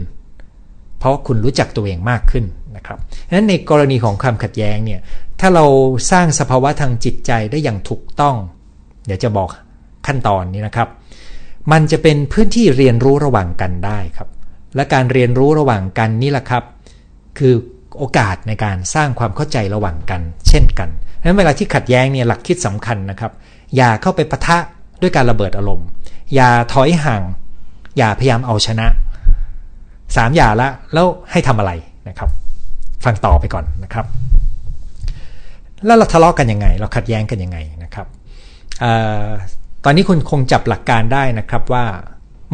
[0.99, 2.45] เพราะคุณรู้จักตัวเองมากขึ้น
[2.77, 5.01] นะครับดังนั้นในกรณีของความขัดแย้งเนี่ย
[5.41, 5.67] ถ้าเรา
[6.11, 8.37] สร้างสภาวะทางจิตใจได้อย่างถูกต้อง
[9.07, 9.49] เดี๋ยวจะบอก
[10.07, 10.89] ขั้นตอนนี้นะครับ
[11.73, 14.29] มันจะเป็นพื้นที่เรียนรู้ระหว่างกันได้ครับ
[14.77, 16.65] และการเรียนรู้ระหว่างกันนี่แหละครับ
[17.39, 17.55] คือ
[17.99, 23.33] โอกาสในการสร้างความเข้าใจระหว่างกัน เช่นกันดังนั้นเวลาที่ขัดแย้งเนี่ยหลักคิดสำคัญนะครับ
[23.77, 24.59] อย่าเข้าไปปะทะ
[25.03, 25.87] ด้วยการระเบิดอารมณ์
[26.35, 27.23] อย่าถอยห่าง
[27.99, 28.87] อย่าพยายามเอาชนะ
[30.17, 31.73] สามอย่าละแล้วให้ทำอะไร
[32.09, 32.31] นะครับ
[33.05, 34.07] ฟังต่อไปก่อนนะครับ
[35.87, 38.07] แล้วเราทะเลาะกันยังไง เราขัดแย้งกันยังไงนะครับ
[38.83, 38.85] อ
[39.85, 41.85] ตอนนี้คุณคงจับหลักการได้นะครับว่า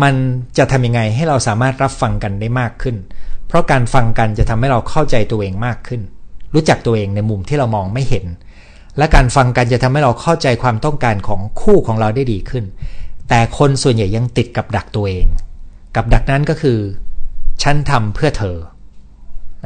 [0.03, 0.15] มัน
[0.59, 2.97] จะทำยังไงให้เราสามารถรับฟังกันได้มากขึ้น
[3.49, 6.01] เพราะการฟังกันจะทำให้เราเข้าใจตัวเองมากขึ้น
[6.55, 8.27] รู้จักตัวเองในมุมที่เรามองไม่เห็น
[8.99, 12.65] และการฟังกันจะทำให้เราเข้าใจความต้องการของคู่ของเราได้ดีขึ้น
[13.29, 15.27] แต่คนส่วนใหญ่ยังติดกับดักตัวเอง
[15.97, 16.79] กับดักนั้นก็คือ
[17.63, 18.57] ฉันทำเพื่อเธอ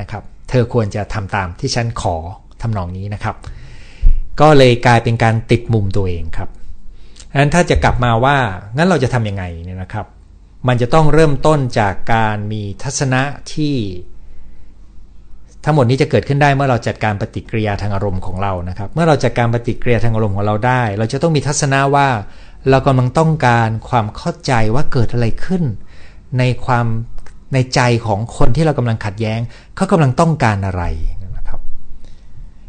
[0.00, 2.16] นะครับ เธอควรจะทำตามที่ฉันขอ
[2.62, 3.36] ทำนองนี้นะครับ
[4.40, 6.48] ก็เลยกลายเป็นการติดมุมตัวเองครับ
[7.30, 8.36] ดังนั้นถ้าจะกลับมาว่า
[8.76, 10.06] งั้นเราจะทำยังไงเนี่ยนะครับ
[10.68, 13.22] มันจะต้องเริ่มต้นจากการมีทัศนะ
[13.52, 13.76] ที่
[15.64, 22.08] ทั้งหมดนี้จะเกิดขึ้นได้เมื่อเราจัดการปฏิกิริยาทางอารมณ์ของเรานะครับ เมื่อเราจัดการปฏิกิริยาทางอารมณ์ของเราได้ เราจะต้องมีทัศนะว่า
[22.70, 25.62] เรากำลังต้องการความเข้าใจว่าเกิดอะไรขึ้น
[26.38, 26.86] ในความ
[27.54, 29.40] ในใจของคนที่เรากำลังขัดแย้ง
[29.76, 30.84] เขากำลังต้องการอะไร
[31.36, 31.60] นะครับ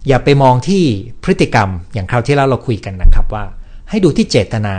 [0.07, 0.83] อย่าไปมองที่
[1.23, 3.45] พฤติกรรมอย่างคราวที่แล้วเราคุยกันนะครับว่า
[3.89, 4.75] ให้ดูที่เจตนา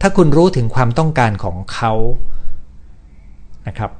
[0.00, 1.92] ถ้าคุณรู้ถึงความต้องการของเขา
[3.68, 3.90] นะครับ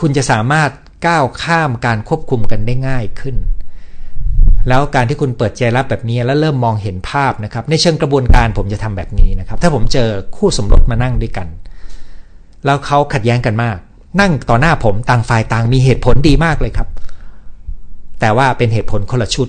[0.00, 0.70] คุณจะสามารถ
[1.06, 3.36] ก้าวข้ามการควบคุมกันได้ง่ายขึ้น
[4.68, 11.48] แล้วการที่คุณเปิดใจรับแบบนี้แล้วเริ่มมองเห็นภาพนะครับ ในเชิงกระบวนการผมจะทำแบบนี้นะครับ ถ้าผมเจอคู่สมรสมานั่งด้วยกัน
[12.64, 13.76] แล้วเขาขัดแย้งกันมาก
[14.20, 16.88] นั่งต่อหน้าผมต่างฝ่ายต่างมีเหตุผลดีมากเลยครับ
[18.20, 19.48] แต่ว่าเป็นเหตุผลคนละชุด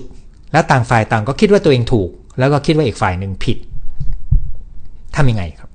[0.52, 3.58] และต่างฝ่ายต่างก็คิดว่าตัวเองถูก แล้วก็คิดว่าอีกฝ่ายหนึ่งผิด
[5.16, 5.69] ทำยังไงครับ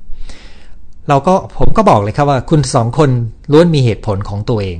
[1.09, 3.09] เราก็ผมก็บอกเลยครับว่าคุณสองคน
[3.51, 4.79] ล้วนมีเหตุผลของตัวเอง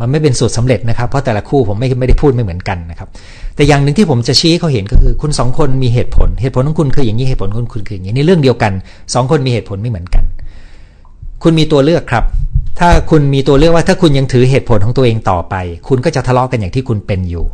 [0.00, 3.08] มันไม่เป็นสูตรสาเร็จนะครับ เพราะแต่ละคู่ผมไม่ไม่ได้พูดไม่เหมือนกันนะครับ
[3.56, 8.72] แต่อย่างหนึ่งที่ผมจะชี้เขาเห็นก็คือ คุณสองคนมีเหตุผล เหตุผลของคุณคืออย่างนี้เหตุผลของคุณคืออย่างนี้ในเรื่องเดียวกัน
[9.14, 10.24] สองคนมีเหตุผลไม่เหมือนกัน
[11.42, 12.24] คุณมีตัวเลือกครับ
[12.78, 15.54] ถ้าคุณมีตัวเลือกว่าถ้าคุณยังถือเหตุผลของตัวเองต่อไป
[15.88, 17.44] คุณก็จะทะเลาะกันอย่างที่คุณเป็นอยู่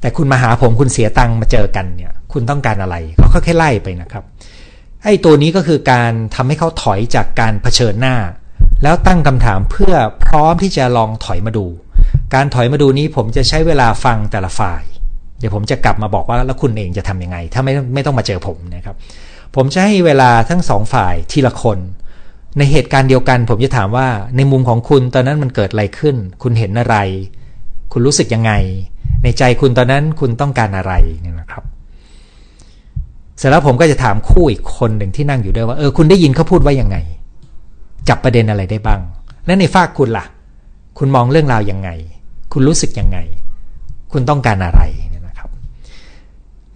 [0.00, 4.24] แต่คุณมาหาผมคุณเสียตังค์มาเจอกันเนี่ย คุณต้องการอะไรเขาก็แค่ไล่ไปนะครับ
[5.06, 8.16] ไอ้ตัวนี้ก็คือการทำให้เขาถอยจากการเผชิญหน้า
[8.82, 11.66] แล้วตั้งคำถามเพื่อพร้อมที่จะลองถอยมาดู
[12.34, 14.82] การถอยมาดูนี้ผมจะใช้เวลาฟังแต่ละฝ่าย
[15.38, 18.96] เดี๋ยวผมจะกลับมาบอกว่าแล้วคุณเองจะทํำยังไง ถ้าไม่ไม่ต้องมาเจอผมนะครับ
[19.56, 21.78] ผมจะให้เวลาทั้งสองฝ่ายทีละคน
[22.58, 26.96] ในเหตุการณ์เดียวกัน ผมจะถามว่าในมุมของคุณตอนนั้นมันเกิดอะไรขึ้น คุณเห็นอะไร
[27.92, 28.52] คุณรู้สึกยังไง
[29.22, 30.92] ในใจคุณตอนนั้นคุณต้องการอะไร
[31.40, 31.64] นะครับ
[33.38, 36.96] เสร็จแล้วผมก็จะถามคู่อีกคนหนึ่งที่นั่งอยู่ด้วยว่าเออคุณได้ยินเขาพูดว่ายังไง
[38.08, 39.00] จับประเด็นอะไรได้บ้าง
[39.46, 40.26] และในฝากคุณละ่ะ
[40.98, 41.90] คุณมองเรื่องราวยังไง
[42.52, 43.18] คุณรู้สึกยังไง
[44.12, 45.50] คุณต้องการอะไรเนี่ยนะครับ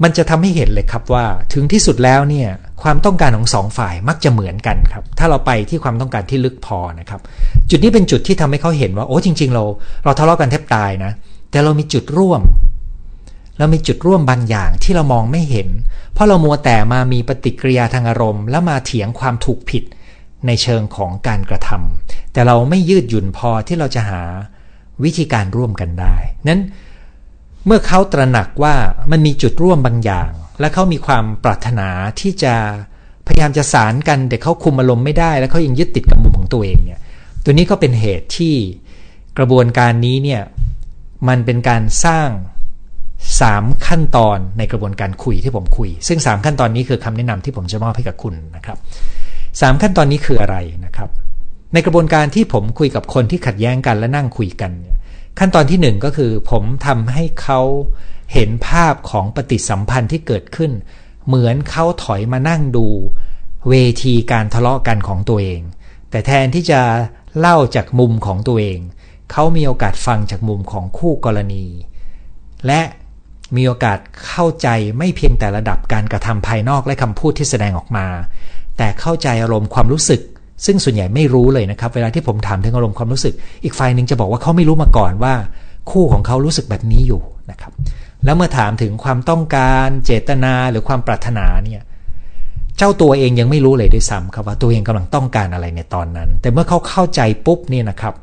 [0.02, 2.48] มันจะทำให้เห็นเลยครับว่าถึงที่สุดแล้วเนี่ย
[2.82, 7.20] ความต้องการของสองฝ่ายมักจะเหมือนกันครับ ถ้าเราไปที่ความต้องการที่ลึกพอนะครับ
[7.70, 9.64] จุดนี้เป็นจุดที่ทำให้เขาเห็นว่าโอ้จริง ๆ เรา
[10.04, 11.12] เราทะเลาะกันแทบตายนะ
[11.50, 12.40] แต่เรามีจุดร่วม
[13.60, 15.68] เรามีจุดร่วมบางอย่างที่เรามองไม่เห็น
[16.12, 19.84] เพราะเรามัวแต่มามีปฏิกิริยาทางอารมณ์ แล้วมาเถียงความถูกผิด
[20.46, 24.22] ในเชิงของการกระทำแต่เราไม่ยืดหยุ่นพอที่เราจะหา
[25.04, 26.16] วิธีการร่วมกันได้
[26.48, 26.60] นั้น
[27.66, 28.74] เมื่อเขาตระหนักว่า
[29.10, 31.88] มันมีจุดร่วมบางอย่าง และเขามีความปรารถนา
[32.20, 32.54] ที่จะ
[33.26, 37.00] พยายามจะสารกันแต่เขาคุมอารมณ์ไม่ได้ แล้วเขายังยึดติดกับมุมของตัวเองเนี่ย
[37.44, 38.54] ตัวนี้ก็เป็นเหตุที่
[39.38, 40.42] กระบวนการนี้เนี่ย
[41.28, 42.28] มันเป็นการสร้าง
[43.28, 48.78] 3 ขั้นตอนในกระบวนการคุยที่ผมคุย ซึ่ง 3 ขั้นตอนนี้คือคำแนะนำที่ผมจะมอบให้กับคุณนะครับ
[49.60, 51.10] สขั้นตอนนี้คืออะไรนะครับ
[51.72, 54.72] ในกระบวนการที่ผมคุยกับคนที่ขัดแย้งกันและนั่งคุยกัน
[55.38, 57.60] ขั้นตอนที่ 1 ก็คือผมทำให้เขา
[58.32, 60.72] เห็นภาพของปฏิสัมพันธ์ที่เกิดขึ้น
[61.26, 62.86] เหมือนเขาถอยมานั่งดู
[63.68, 65.60] เวทีการทะเลาะกันของตัวเอง
[66.10, 66.80] แต่แทนที่จะ
[67.38, 68.78] เล่าจากมุมของตัวเอง
[69.32, 71.66] เขามีโอกาสฟังจากมุมของคู่กรณี
[72.66, 72.80] และ
[73.56, 78.06] มีโอกาสเข้าใจไม่เพียงแต่ระดับการกระทำภายนอกและคำพูดที่แสดงออกมา
[78.78, 80.20] แต่เข้าใจอารมณ์ความรู้สึก
[80.66, 83.34] ซึ่งส่วนใหญ่ไม่รู้เลยนะครับ เวลาที่ผมถามถึงอารมณ์ความรู้สึก
[83.64, 85.34] อีกฝ่ายหนึ่งจะบอกว่าเขาไม่รู้มาก่อนว่า
[85.90, 87.72] คู่ของเขารู้สึกแบบนี้อยู่นะครับ
[88.24, 91.82] แล้วเมื่อถามถึงความต้องการเจตนาหรือความปรารถนาเนี่ย
[92.78, 98.14] เจ้าตัวเองยังไม่รู้เลยด้วยซ้ำครับว่าตัวเองกำลังต้องการอะไรในตอนนั้น แต่เมื่อเขาเข้าใจปุ๊บนี่นะครับ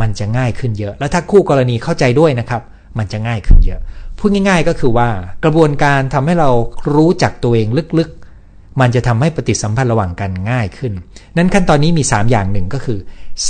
[0.00, 2.62] มันจะง่ายขึ้นเยอะ แล้วถ้าคู่กรณีเข้าใจด้วยนะครับ
[2.98, 3.80] มันจะง่ายขึ้นเยอะ
[4.18, 5.08] พูดง่าย ๆ ก็คือว่า
[5.44, 6.50] กระบวนการทำให้เรา
[6.94, 10.92] รู้จักตัวเองลึกๆ มันจะทำให้ปฏิสัมพันธ์ระหว่างกันง่ายขึ้น
[11.36, 12.98] นั้นขั้นตอนนี้มี 3 อย่างหนึ่งก็คือ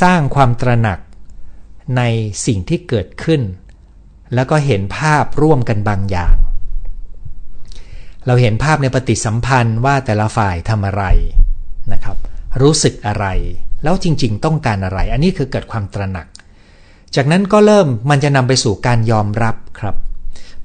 [0.01, 0.99] สร้างความตระหนัก
[1.97, 2.03] ใน
[2.47, 3.43] สิ่งที่เกิดขึ้น
[4.35, 6.37] แล้วก็เห็นภาพร่วมกันบางอย่าง
[8.27, 11.05] เราเห็นภาพในปฏิสัมพันธ์ว่าแต่ละฝ่ายทำอะไร
[11.93, 12.17] นะครับ
[12.63, 13.27] รู้สึกอะไร
[13.83, 16.27] แล้วจริง ๆ ต้องการอะไร อันนี้คือเกิดความตระหนัก
[17.17, 19.97] จากนั้นก็เริ่มมันจะนำไปสู่การยอมรับครับ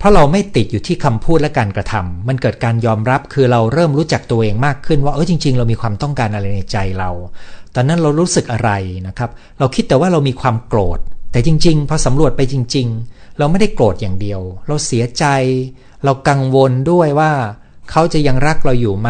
[0.02, 7.10] เพราะเราไม่ติดอยู่ที่คำพูดและการกระทำมันเกิดการยอมรับคือเราเริ่มรู้จักตัวเองมากขึ้นว่าเออจริง ๆ เรามีความต้องการอะไรในใจเรา
[7.76, 8.72] ตอนนั้นเรารู้สึกอะไร
[9.08, 11.00] นะครับ เราคิดแต่ว่าเรามีความโกรธ
[11.32, 15.26] แต่จริงๆพอสำรวจไปจริง ๆ เราไม่ได้โกรธอย่างเดียว เราเสียใจ
[16.04, 17.32] เรากังวลด้วยว่า
[17.92, 19.10] เขาจะยังรักเราอยู่ไหม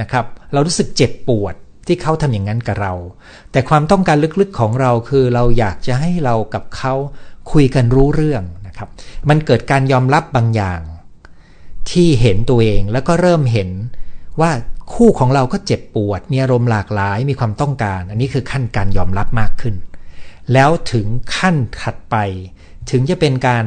[0.00, 1.54] นะครับ เรารู้สึกเจ็บปวด
[1.86, 2.92] ที่เขาทำอย่างนั้นกับเรา
[3.52, 6.94] แต่ความต้องการลึกๆของเราคือเราอยากจะให้เรากับเขา
[7.52, 8.42] คุยกันรู้เรื่อง
[8.78, 8.88] ครับ
[9.28, 10.80] มันเกิดการยอมรับบางอย่าง
[11.90, 13.70] ที่เห็นตัวเองแล้วก็เริ่มเห็น
[14.40, 14.50] ว่า
[14.94, 19.74] คู่ของเราก็เจ็บปวด มีอารมณ์หลากหลาย มีความต้องการ อันนี้คือขั้นการยอมรับมากขึ้น
[20.52, 22.16] แล้วถึงขั้นถัดไป
[22.90, 23.64] ถึงจะเป็นการ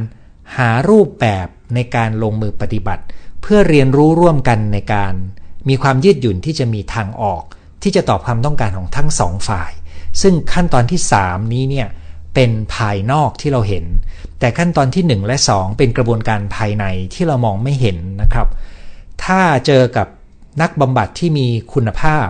[0.57, 3.03] หารูปแบบในการลงมือปฏิบัติ
[3.41, 5.13] เพื่อเรียนรู้ร่วมกันในการ
[5.69, 7.43] มีความยืดหยุ่นที่จะมีทางออก
[7.83, 9.71] ที่จะตอบความต้องการของทั้งสองฝ่าย
[10.21, 11.87] ซึ่งขั้นตอนที่ 3 นี้เนี่ย
[12.33, 13.85] เป็นภายนอกที่เราเห็น
[14.39, 18.47] แต่ขั้นตอนที่ 1 และ 2 เป็นกระบวนการภายในที่เรามองไม่เห็นนะครับ
[19.23, 20.07] ถ้าเจอกับ
[20.61, 22.27] นักบำบัดที่มีคุณภาพ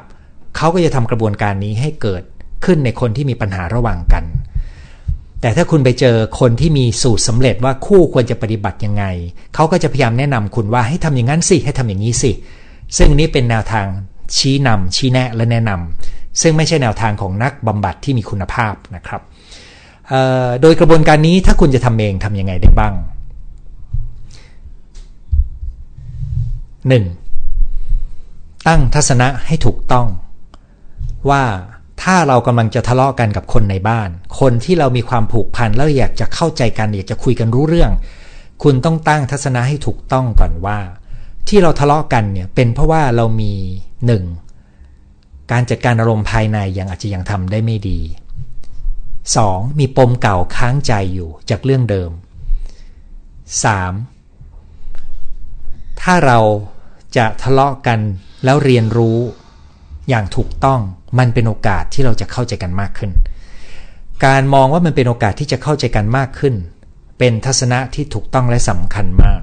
[0.56, 2.24] เขาก็จะทำกระบวนการนี้ให้เกิด
[2.66, 4.24] ขึ้นในคนที่มีปัญหาระหว่างกัน
[5.42, 9.04] แต่ถ้าคุณไปเจอคนที่มีสูตรสำเร็จว่าคู่ควรจะปฏิบัติยังไง
[9.56, 12.32] เขาก็จะพยายามแนะนำคุณว่าให้ทำอย่างนั้นสิ ให้ทำอย่างนี้สิ
[12.98, 13.88] ซึ่งนี้เป็นแนวทาง
[14.38, 19.22] ชี้นำชี้แนะและแนะนำซึ่งไม่ใช่แนวทางของนักบำบัดที่มีคุณภาพนะครับ
[20.62, 22.94] โดยกระบวนการนี้ถ้าคุณจะทำเองทำยังไงได้บ้าง
[27.80, 28.68] 1.
[28.68, 30.08] ตั้งทัศนะให้ถูกต้อง
[31.30, 31.44] ว่า
[32.04, 37.92] ถ้าเรากำลังจะทะเลาะกันกับคนในบ้าน คนที่เรามีความผูกพันแล้วอยากจะเข้าใจกันอยากจะคุยกันรู้เรื่อง
[38.64, 40.80] คุณต้องตั้งทัศนะให้ถูกต้องก่อนว่า
[41.48, 43.54] ที่เราทะเลาะกันเนี่ยเป็นเพราะว่าเรามี
[44.06, 44.24] หนึ่ง
[45.52, 48.31] การจัดการอารมณ์ภายในยังอาจจะยังทำได้ไม่ดี 2.
[49.80, 52.12] มีปมเก่าค้างใจอยู่จากเรื่องเดิม
[54.46, 56.02] 3.
[56.02, 56.40] ถ้าเรา
[57.18, 58.00] จะทะเลาะกัน
[58.44, 59.20] แล้วเรียนรู้
[60.10, 60.80] อย่างถูกต้อง
[61.20, 63.12] มันเป็นโอกาสที่เราจะเข้าใจกันมากขึ้น
[64.26, 66.56] การมองว่ามันเป็นโอกาสที่จะเข้าใจกันมากขึ้น
[67.20, 69.42] เป็นทัศนะที่ถูกต้องและสำคัญมาก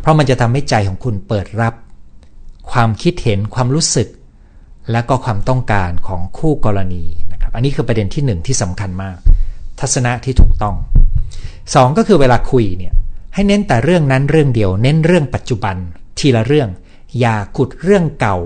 [0.00, 1.74] เพราะมันจะทำให้ใจของคุณเปิดรับ
[2.70, 4.08] ความคิดเห็นความรู้สึก
[4.90, 7.04] และก็ความต้องการของคู่กรณี
[7.48, 9.16] นะครับอันนี้คือประเด็นที่หนึ่งที่สำคัญมาก
[9.80, 10.76] ทัศนะที่ถูกต้อง
[11.36, 12.92] 2 ก็คือเวลาคุยเนี่ย
[13.34, 15.76] ให้เน้นแต่เรื่องนั้นเรื่องเดียว เน้นเรื่องปัจจุบัน
[16.18, 16.68] ทีละเรื่อง
[17.20, 18.36] อย่าขุดเรื่องเก่า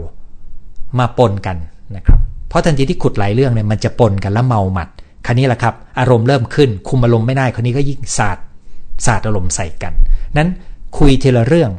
[0.98, 1.56] มาปนกัน
[1.96, 4.88] นะครับเพราะทันทีที่ขุดหลายเรื่องเนี่ยมันจะปนกันแล้วเมาหมัด
[5.26, 8.38] คราวนี้แหละครับ อารมณ์เริ่มขึ้น คุมอารมณ์ไม่ได้คราวนี้ก็ยิ่งสาด
[9.06, 9.92] สาดอารมณ์ใส่กัน
[10.36, 10.48] นั้น
[10.98, 11.70] คุยทีละเรื่อง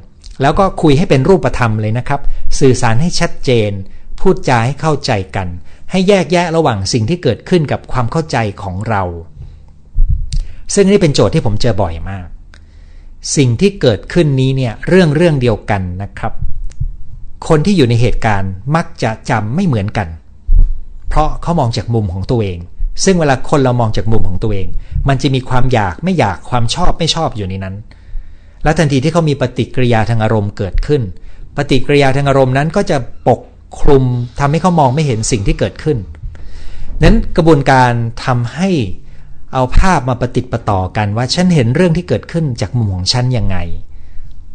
[0.42, 2.22] แล้วก็คุยให้เป็นรูปธรรมเลยนะครับ
[2.60, 3.72] สื่อสารให้ชัดเจน
[4.20, 5.48] พูดจาให้เข้าใจกัน
[5.96, 9.04] ให้แยกแยะระหว่างสิ่งที่เกิดขึ้นกับความเข้าใจของเรา
[10.74, 12.28] ซึ่งนี่เป็นโจทย์ที่ผมเจอบ่อยมาก
[13.36, 16.34] สิ่งที่เกิดขึ้นนี้เนี่ยเรื่องเรื่องเดียวกันนะครับ
[17.48, 20.08] คนที่อยู่ในเหตุการณ์มักจะจำไม่เหมือนกัน
[21.10, 22.60] เพราะเขามองจากมุมของตัวเอง
[23.04, 24.68] ซึ่งเวลาคนเรามองจากมุมของตัวเอง
[25.08, 27.76] มันจะมีความอยากไม่อยากความชอบไม่ชอบอยู่ในนั้น
[28.64, 31.02] และทันทีที่เขามีปฏิกิริยาทางอารมณ์เกิดขึ้น
[31.58, 33.40] ปฏิกิริยาทางอารมณ์นั้นก็จะปก
[33.80, 34.06] คลุม
[34.40, 35.98] ทำให้เขามองไม่เห็นสิ่งที่เกิดขึ้น
[37.04, 37.92] นั้นกระบวนการ
[38.26, 38.70] ทำให้
[39.54, 43.58] เอาภาพมาปฏิติดประต่อกันว่าฉันเห็นเรื่องที่เกิดขึ้นจากมุมของฉันยังไง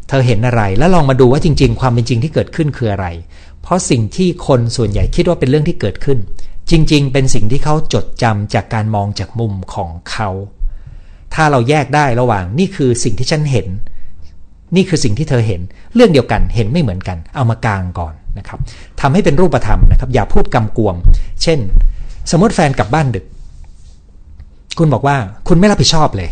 [0.09, 3.07] เธอเห็นอะไรแล้วลองมาดูว่าจริง ๆ ความเป็นจริงที่เกิดขึ้นคืออะไร
[3.63, 6.19] เพราะสิ่งที่คนส่วนใหญ่คิดว่าเป็นเรื่องที่เกิดขึ้น
[6.71, 10.29] จริง ๆ เป็นสิ่งที่เขาจดจำจากการมองจากมุมของเขา
[11.35, 13.67] ถ้าเราแยกได้ระหว่างนี่คือสิ่งที่ฉันเห็น
[14.77, 15.61] นี่คือสิ่งที่เธอเห็น
[15.95, 18.61] เรื่องเดียวกันเห็นไม่เหมือนกัน เอามากลางก่อน นะครับ
[19.01, 20.97] ทำให้เป็นรูปธรรมนะครับอย่าพูดกำกวม
[21.43, 21.59] เช่น
[22.31, 23.25] สมมติแฟนกลับบ้านดึก
[24.79, 25.17] คุณบอกว่า
[25.49, 26.31] คุณไม่รับผิดชอบเลย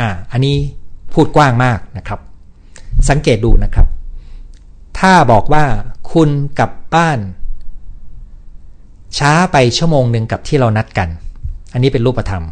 [0.00, 0.56] อ่าอันนี้
[1.14, 2.20] พูดกว้างมากนะครับ
[3.08, 3.86] สังเกตดูนะครับ
[4.98, 5.64] ถ้าบอกว่า
[6.12, 7.18] คุณกลับบ้าน
[9.18, 11.08] ช้าไปชั่วโมงหนึ่งกับที่เรานัดกัน
[11.72, 12.44] อันนี้เป็นรูปธรรม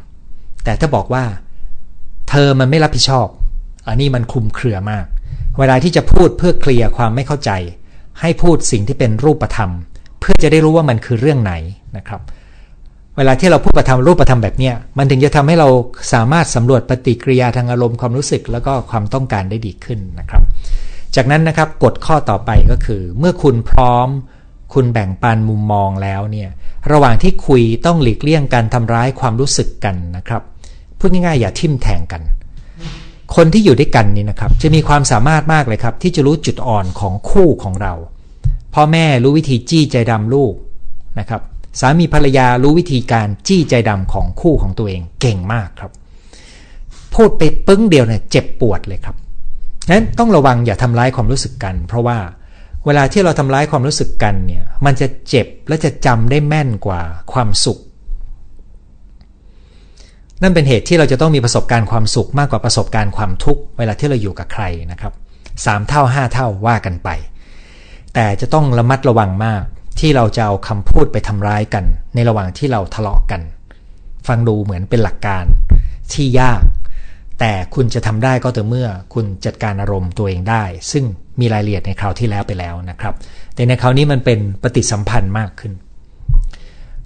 [0.65, 1.25] แต่ถ้าบอกว่า
[2.31, 3.27] เธอมันไม่รับผิดชอบ
[3.89, 5.07] อันนี้มันคลุมเครือมาก
[5.59, 7.51] เวลาที่จะพูดเพื่อเคลียร์ความไม่เข้าใจ
[8.21, 9.71] ให้พูดสิ่งที่เป็นรูปธรรม
[10.21, 11.55] เพื่อจะได้รู้ว่ามันคือเรื่องไหน
[11.97, 12.21] นะครับ
[13.17, 15.69] เวลาที่เราพูดประธรรมรูปธรรมแบบเนี้ยมันถึงจะทำให้เรา
[16.13, 20.43] สามารถสำรวจปฏิกิริยาทางอารมณ์ความรู้สึกแล้วก็ความต้องการได้ดีขึ้นนะครับ
[21.17, 24.09] จากนั้นนะครับกฎข้อต่อไปก็คือ เมื่อคุณพร้อม
[24.75, 26.51] คุณแบ่งปันมุมมองแล้วเนี่ย
[26.93, 30.43] ระหว่างที่คุยต้องหลีกเลี่ยงการทำร้ายความรู้สึกกันนะครับ
[30.99, 32.23] พูดง่ายๆอย่าทิ่มแทงกัน
[33.37, 37.95] คนที่อยู่ด้วยกันนี่นะครับ จะมีความสามารถมากเลยครับ ที่จะรู้จุดอ่อนของคู่ของเรา
[38.75, 40.55] พ่อแม่รู้วิธีจี้ใจดำลูก
[41.19, 41.43] นะครับ
[41.81, 45.93] สามีภรรยารู้วิธีการจี้ใจดำของคู่ของตัวเองเก่งมากครับ
[47.15, 49.17] พูดไปปึ้งเดียวเนี่ยเจ็บปวดเลยครับ
[49.91, 52.19] นั้นต้องระวังอย่าทำร้ายความรู้สึกกัน เพราะว่า
[52.87, 57.01] เวลาที่เราทำร้ายความรู้สึกกันเนี่ยมันจะเจ็บและจะจำได้แม่นกว่า
[57.33, 57.79] ความสุข
[60.43, 65.13] นั่นเป็นเหตุที่เราจะต้องมีประสบการณ์ความสุขมากกว่าประสบการณ์ความทุกข์เวลาที่เราอยู่กับใครนะครับ
[65.65, 67.09] สามเท่าห้าเท่าว่ากันไป
[68.15, 69.63] แต่จะต้องระมัดระวังมาก
[70.01, 73.41] ที่เราจะเอาคำพูดไปทำร้ายกัน ในระหว่างที่เราทะเลาะกัน
[74.27, 75.45] ฟังดูเหมือนเป็นหลักการ
[76.13, 76.63] ที่ยาก
[77.41, 81.05] แต่คุณจะทำได้ก็ต่อเมื่อคุณจัดการอารมณ์ตัวเองได้ ซึ่ง
[81.41, 83.15] มีรายละเอียดในคราวที่แล้วไปแล้วนะครับ
[83.55, 85.73] แต่ในคราวนี้มันเป็นปฏิสัมพันธ์มากขึ้น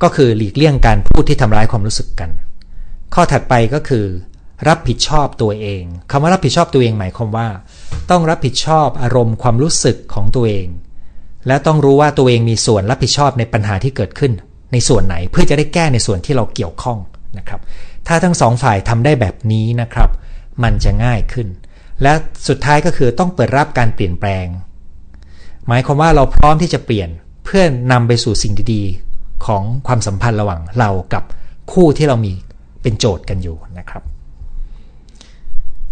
[0.02, 2.30] ก็คือหลีกเลี่ยงการพูดที่ทำร้ายความรู้สึกกัน
[3.14, 4.06] ข้อถัดไปก็คือ
[4.68, 7.48] รับผิดชอบตัวเองคำว่ารับผิดชอบตัวเองหมายความว่า
[8.10, 10.66] ต้องรับผิดชอบอารมณ์ความรู้สึกของตัวเอง
[11.46, 14.32] และต้องรู้ว่าตัวเองมีส่วนรับผิดชอบในปัญหาที่เกิดขึ้น
[14.72, 16.98] ในส่วนไหนเพื่อจะได้แก้ในส่วนที่เราเกี่ยวข้อง
[17.38, 17.60] นะครับ
[18.06, 20.10] ถ้าทั้งสองฝ่ายทำได้แบบนี้นะครับ
[20.62, 21.48] มันจะง่ายขึ้น
[22.02, 22.12] และ
[22.48, 24.46] สุดท้ายก็คือต้องเปิดรับการเปลี่ยนแปลง
[25.68, 27.08] หมายความว่าเราพร้อมที่จะเปลี่ยน
[27.44, 31.22] เพื่อนำไปสู่สิ่งดีๆ ของความสัมพันธ์ระหว่างเรากับ
[31.72, 32.32] คู่ที่เรามี
[32.82, 34.02] เป็นโจทย์กันอยู่นะครับ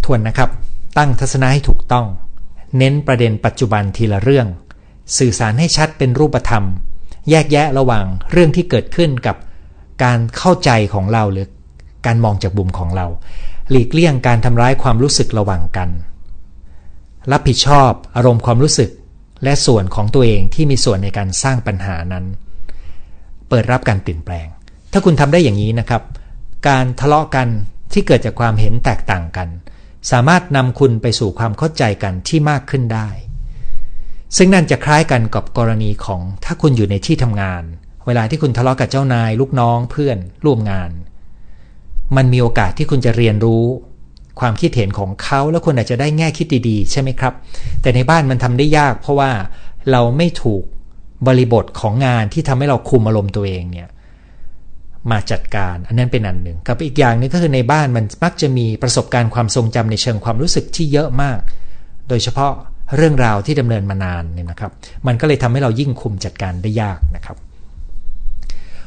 [0.04, 0.50] ทวนนะครับ
[0.98, 2.06] ตั้งทัศนะให้ถูกต้อง
[2.78, 4.46] เน้นประเด็นปัจจุบันทีละเรื่อง
[5.18, 6.64] สื่อสารให้ชัดเป็นรูปธรรม
[7.30, 9.36] แยกแยะระหว่างเรื่องที่เกิดขึ้นกับ
[10.04, 11.46] การเข้าใจของเราหรือ
[12.06, 13.06] การมองจากบุมของเรา
[13.70, 15.90] หลีกเลี่ยงการทำร้ายความรู้สึกระหว่างกัน
[17.32, 18.90] รับผิดชอบอารมณ์ความรู้สึก
[19.44, 22.24] และส่วนของตัวเองที่มีส่วนในการสร้างปัญหานั้น
[23.48, 24.46] เปิดรับการเปลี่ยนแปลง
[24.92, 26.02] ถ้าคุณทำได้อย่างนี้นะครับ
[26.68, 27.48] การทะเลาะกัน
[27.92, 29.48] ที่เกิดจากความเห็นแตกต่างกัน
[30.10, 33.08] สามารถนำคุณไปสู่ความเข้าใจกันที่มากขึ้นได้
[34.36, 37.62] ซึ่งนั่นจะคล้ายกันกับกรณีของถ้าคุณอยู่ในที่ทำงาน
[38.06, 40.90] เวลาที่คุณทะเลาะกับเจ้านาย ลูกน้องเพื่อน ร่วมงาน
[42.16, 43.64] มันมีโอกาสที่คุณจะเรียนรู้
[44.40, 47.34] ความคิดเห็นของเขาแล้วคุณอาจจะได้แง่คิดดีๆ ใช่ไหมครับ
[47.82, 49.30] แต่ในบ้านมันทำได้ยาก เพราะว่า
[49.90, 50.62] เราไม่ถูก
[51.26, 53.88] บริบทของงานที่ทำให้เราคุมอารมณ์ตัวเองเนี่ย
[55.10, 61.38] มาจัดการ อันนั้นเป็นอันหนึ่งกับอีกอย่างนึงก็คือในบ้านมันมักจะมีประสบการณ์ความทรงจำในเชิงความรู้สึกที่เยอะมาก
[62.08, 62.52] โดยเฉพาะ
[62.96, 64.72] เรื่องราวที่ดำเนินมานานเนี่ยนะครับ
[65.06, 67.36] มันก็เลยทำให้เรายิ่งคุมจัดการได้ยากนะครับ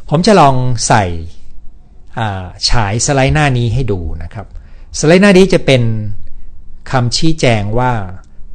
[0.10, 0.56] ผมจะลอง
[0.88, 1.04] ใส่
[2.70, 4.48] ฉายสไลด์หน้านี้ให้ดูนะครับ
[5.00, 5.82] สไลด์หน้านี้จะเป็น
[6.92, 7.92] คำชี้แจงว่า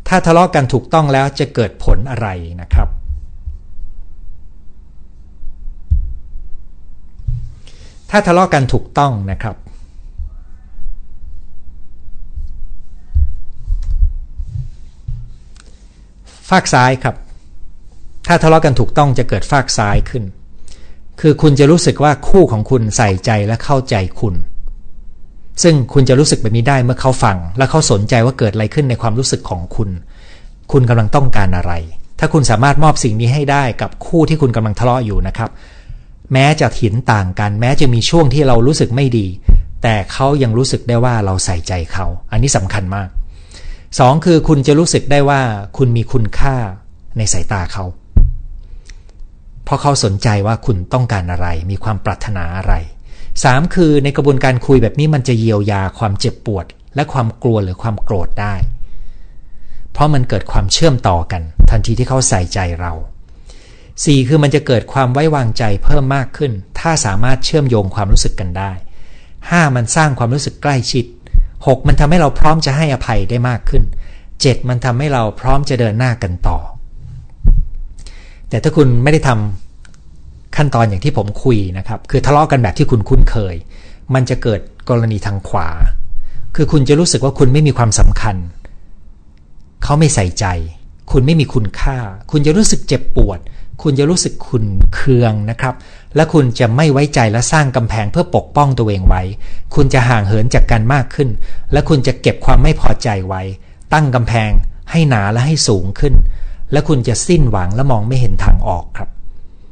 [0.09, 2.29] ถ้าทะเลาะกกันถูกต้องแล้วจะเกิดผลอะไร
[2.63, 2.89] นะครับ
[8.11, 9.57] ถ้าทะเลาะกันถูกต้องนะครับ
[16.51, 17.15] ฝากซ้ายครับ
[18.27, 20.25] ถ้าทะเลาะกันถูกต้องจะเกิดฝากซ้ายขึ้น
[21.21, 24.35] คือคุณจะรู้สึกว่าคู่ของคุณใส่ใจและเข้าใจคุณ
[25.63, 29.91] ซึ่งคุณจะรู้สึกแบบนี้ได้เมื่อเขาฟัง และเขาสนใจว่าเกิดอะไรขึ้นในความรู้สึกของคุณ
[30.73, 31.73] คุณกำลังต้องการอะไร
[32.19, 35.51] ถ้าคุณสามารถมอบสิ่งนี้ให้ได้กับคู่ที่คุณกำลังทะเลาะอยู่นะครับ
[36.33, 39.27] แม้จะหินต่างกัน แม้จะมีช่วงที่เรารู้สึกไม่ดี
[39.83, 43.09] แต่เขายังรู้สึกได้ว่าเราใส่ใจเขา อันนี้สำคัญมาก
[43.99, 45.41] สองคือคุณจะรู้สึกได้ว่า
[45.77, 46.57] คุณมีคุณค่า
[47.17, 47.85] ในสายตาเขา
[49.65, 52.75] เพราะเขาสนใจว่าคุณต้องการอะไร มีความปรารถนาอะไร
[53.27, 53.75] 3.
[53.75, 58.55] คือในกระบวนการคุยแบบนี้มันจะเยียวยาความเจ็บปวด และความกลัวหรือความโกรธได้
[59.93, 62.93] เพราะมันเกิดความเชื่อมต่อกัน ทันทีที่เขาใส่ใจเรา
[64.03, 64.29] 4.
[64.29, 68.73] คือมันจะเกิดความไว้วางใจเพิ่มมากขึ้น ถ้าสามารถเชื่อมโยงความรู้สึกกันได้
[69.25, 69.77] 5.
[69.77, 71.05] มันสร้างความรู้สึกใกล้ชิด
[71.47, 71.89] 6.
[71.89, 73.83] มันทำให้เราพร้อมจะให้อภัยได้มากขึ้น
[74.27, 74.69] 7.
[74.69, 76.59] มันทำให้เราพร้อมจะเดินหน้ากันต่อ
[78.49, 83.55] แต่ถ้าคุณไม่ได้ทำขั้นตอนอย่างที่ผมคุยนะครับ คือทะเลาะกันแบบที่คุณคุ้นเคย
[84.15, 85.69] มันจะเกิดกรณีทางขวา
[86.57, 88.37] คือคุณจะรู้สึกว่าคุณไม่มีความสำคัญ
[89.83, 90.47] เขาไม่ใส่ใจ
[91.13, 91.97] คุณไม่มีคุณค่า
[92.31, 93.39] คุณจะรู้สึกเจ็บปวด
[93.83, 94.65] คุณจะรู้สึกขุน
[94.95, 95.75] เคืองนะครับ
[96.17, 99.23] และคุณจะไม่ไว้ใจและสร้างกำแพงเพื่อปกป้องตัวเองไว้
[99.75, 101.29] คุณจะห่างเหินจากกันมากขึ้น
[101.73, 103.43] และคุณจะเก็บความไม่พอใจไว้
[103.95, 104.51] ตั้งกำแพง
[104.91, 106.15] ให้หนาและให้สูงขึ้น
[106.73, 109.09] และคุณจะสิ้นหวังและมองไม่เห็นทางออกครับ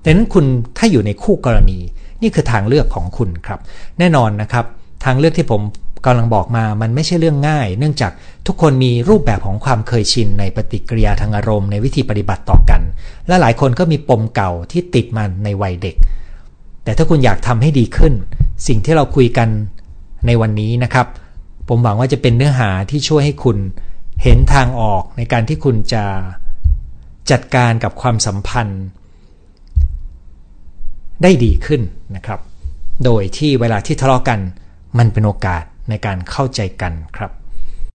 [0.04, 0.44] ดังนั้นคุณ
[0.78, 1.78] ถ้าอยู่ในคู่กรณี
[2.22, 3.60] นี่คือทางเลือกของคุณครับ
[3.98, 4.64] แน่นอนนะครับ
[5.04, 5.60] ทางเลือกที่ผม
[6.06, 8.12] กำลังบอกมามันไม่ใช่เรื่องง่าย เนื่องจาก
[8.46, 12.80] ทุกคนมีรูปแบบของความเคยชินในปฏิกิริยาทางอารมณ์ในวิธีปฏิบัติต่อกัน
[13.26, 15.96] และหลายคนก็มีปมเก่าที่ติดมาในวัยเด็ก
[16.84, 18.12] แต่ถ้าคุณอยากทำให้ดีขึ้น
[18.66, 19.48] สิ่งที่เราคุยกัน
[20.26, 21.06] ในวันนี้นะครับ
[21.68, 23.58] ผมหวังว่าจะเป็นเนื้อหาที่ช่วยให้คุณ
[24.22, 26.04] เห็นทางออกในการที่คุณจะ
[27.30, 28.82] จัดการกับความสัมพันธ์
[31.22, 31.82] ได้ดีขึ้น
[32.16, 32.40] นะครับ
[33.04, 34.40] โดยที่เวลาที่ทะเลาะกัน
[34.98, 37.30] มันเป็นโอกาส ในการเข้าใจกันครับ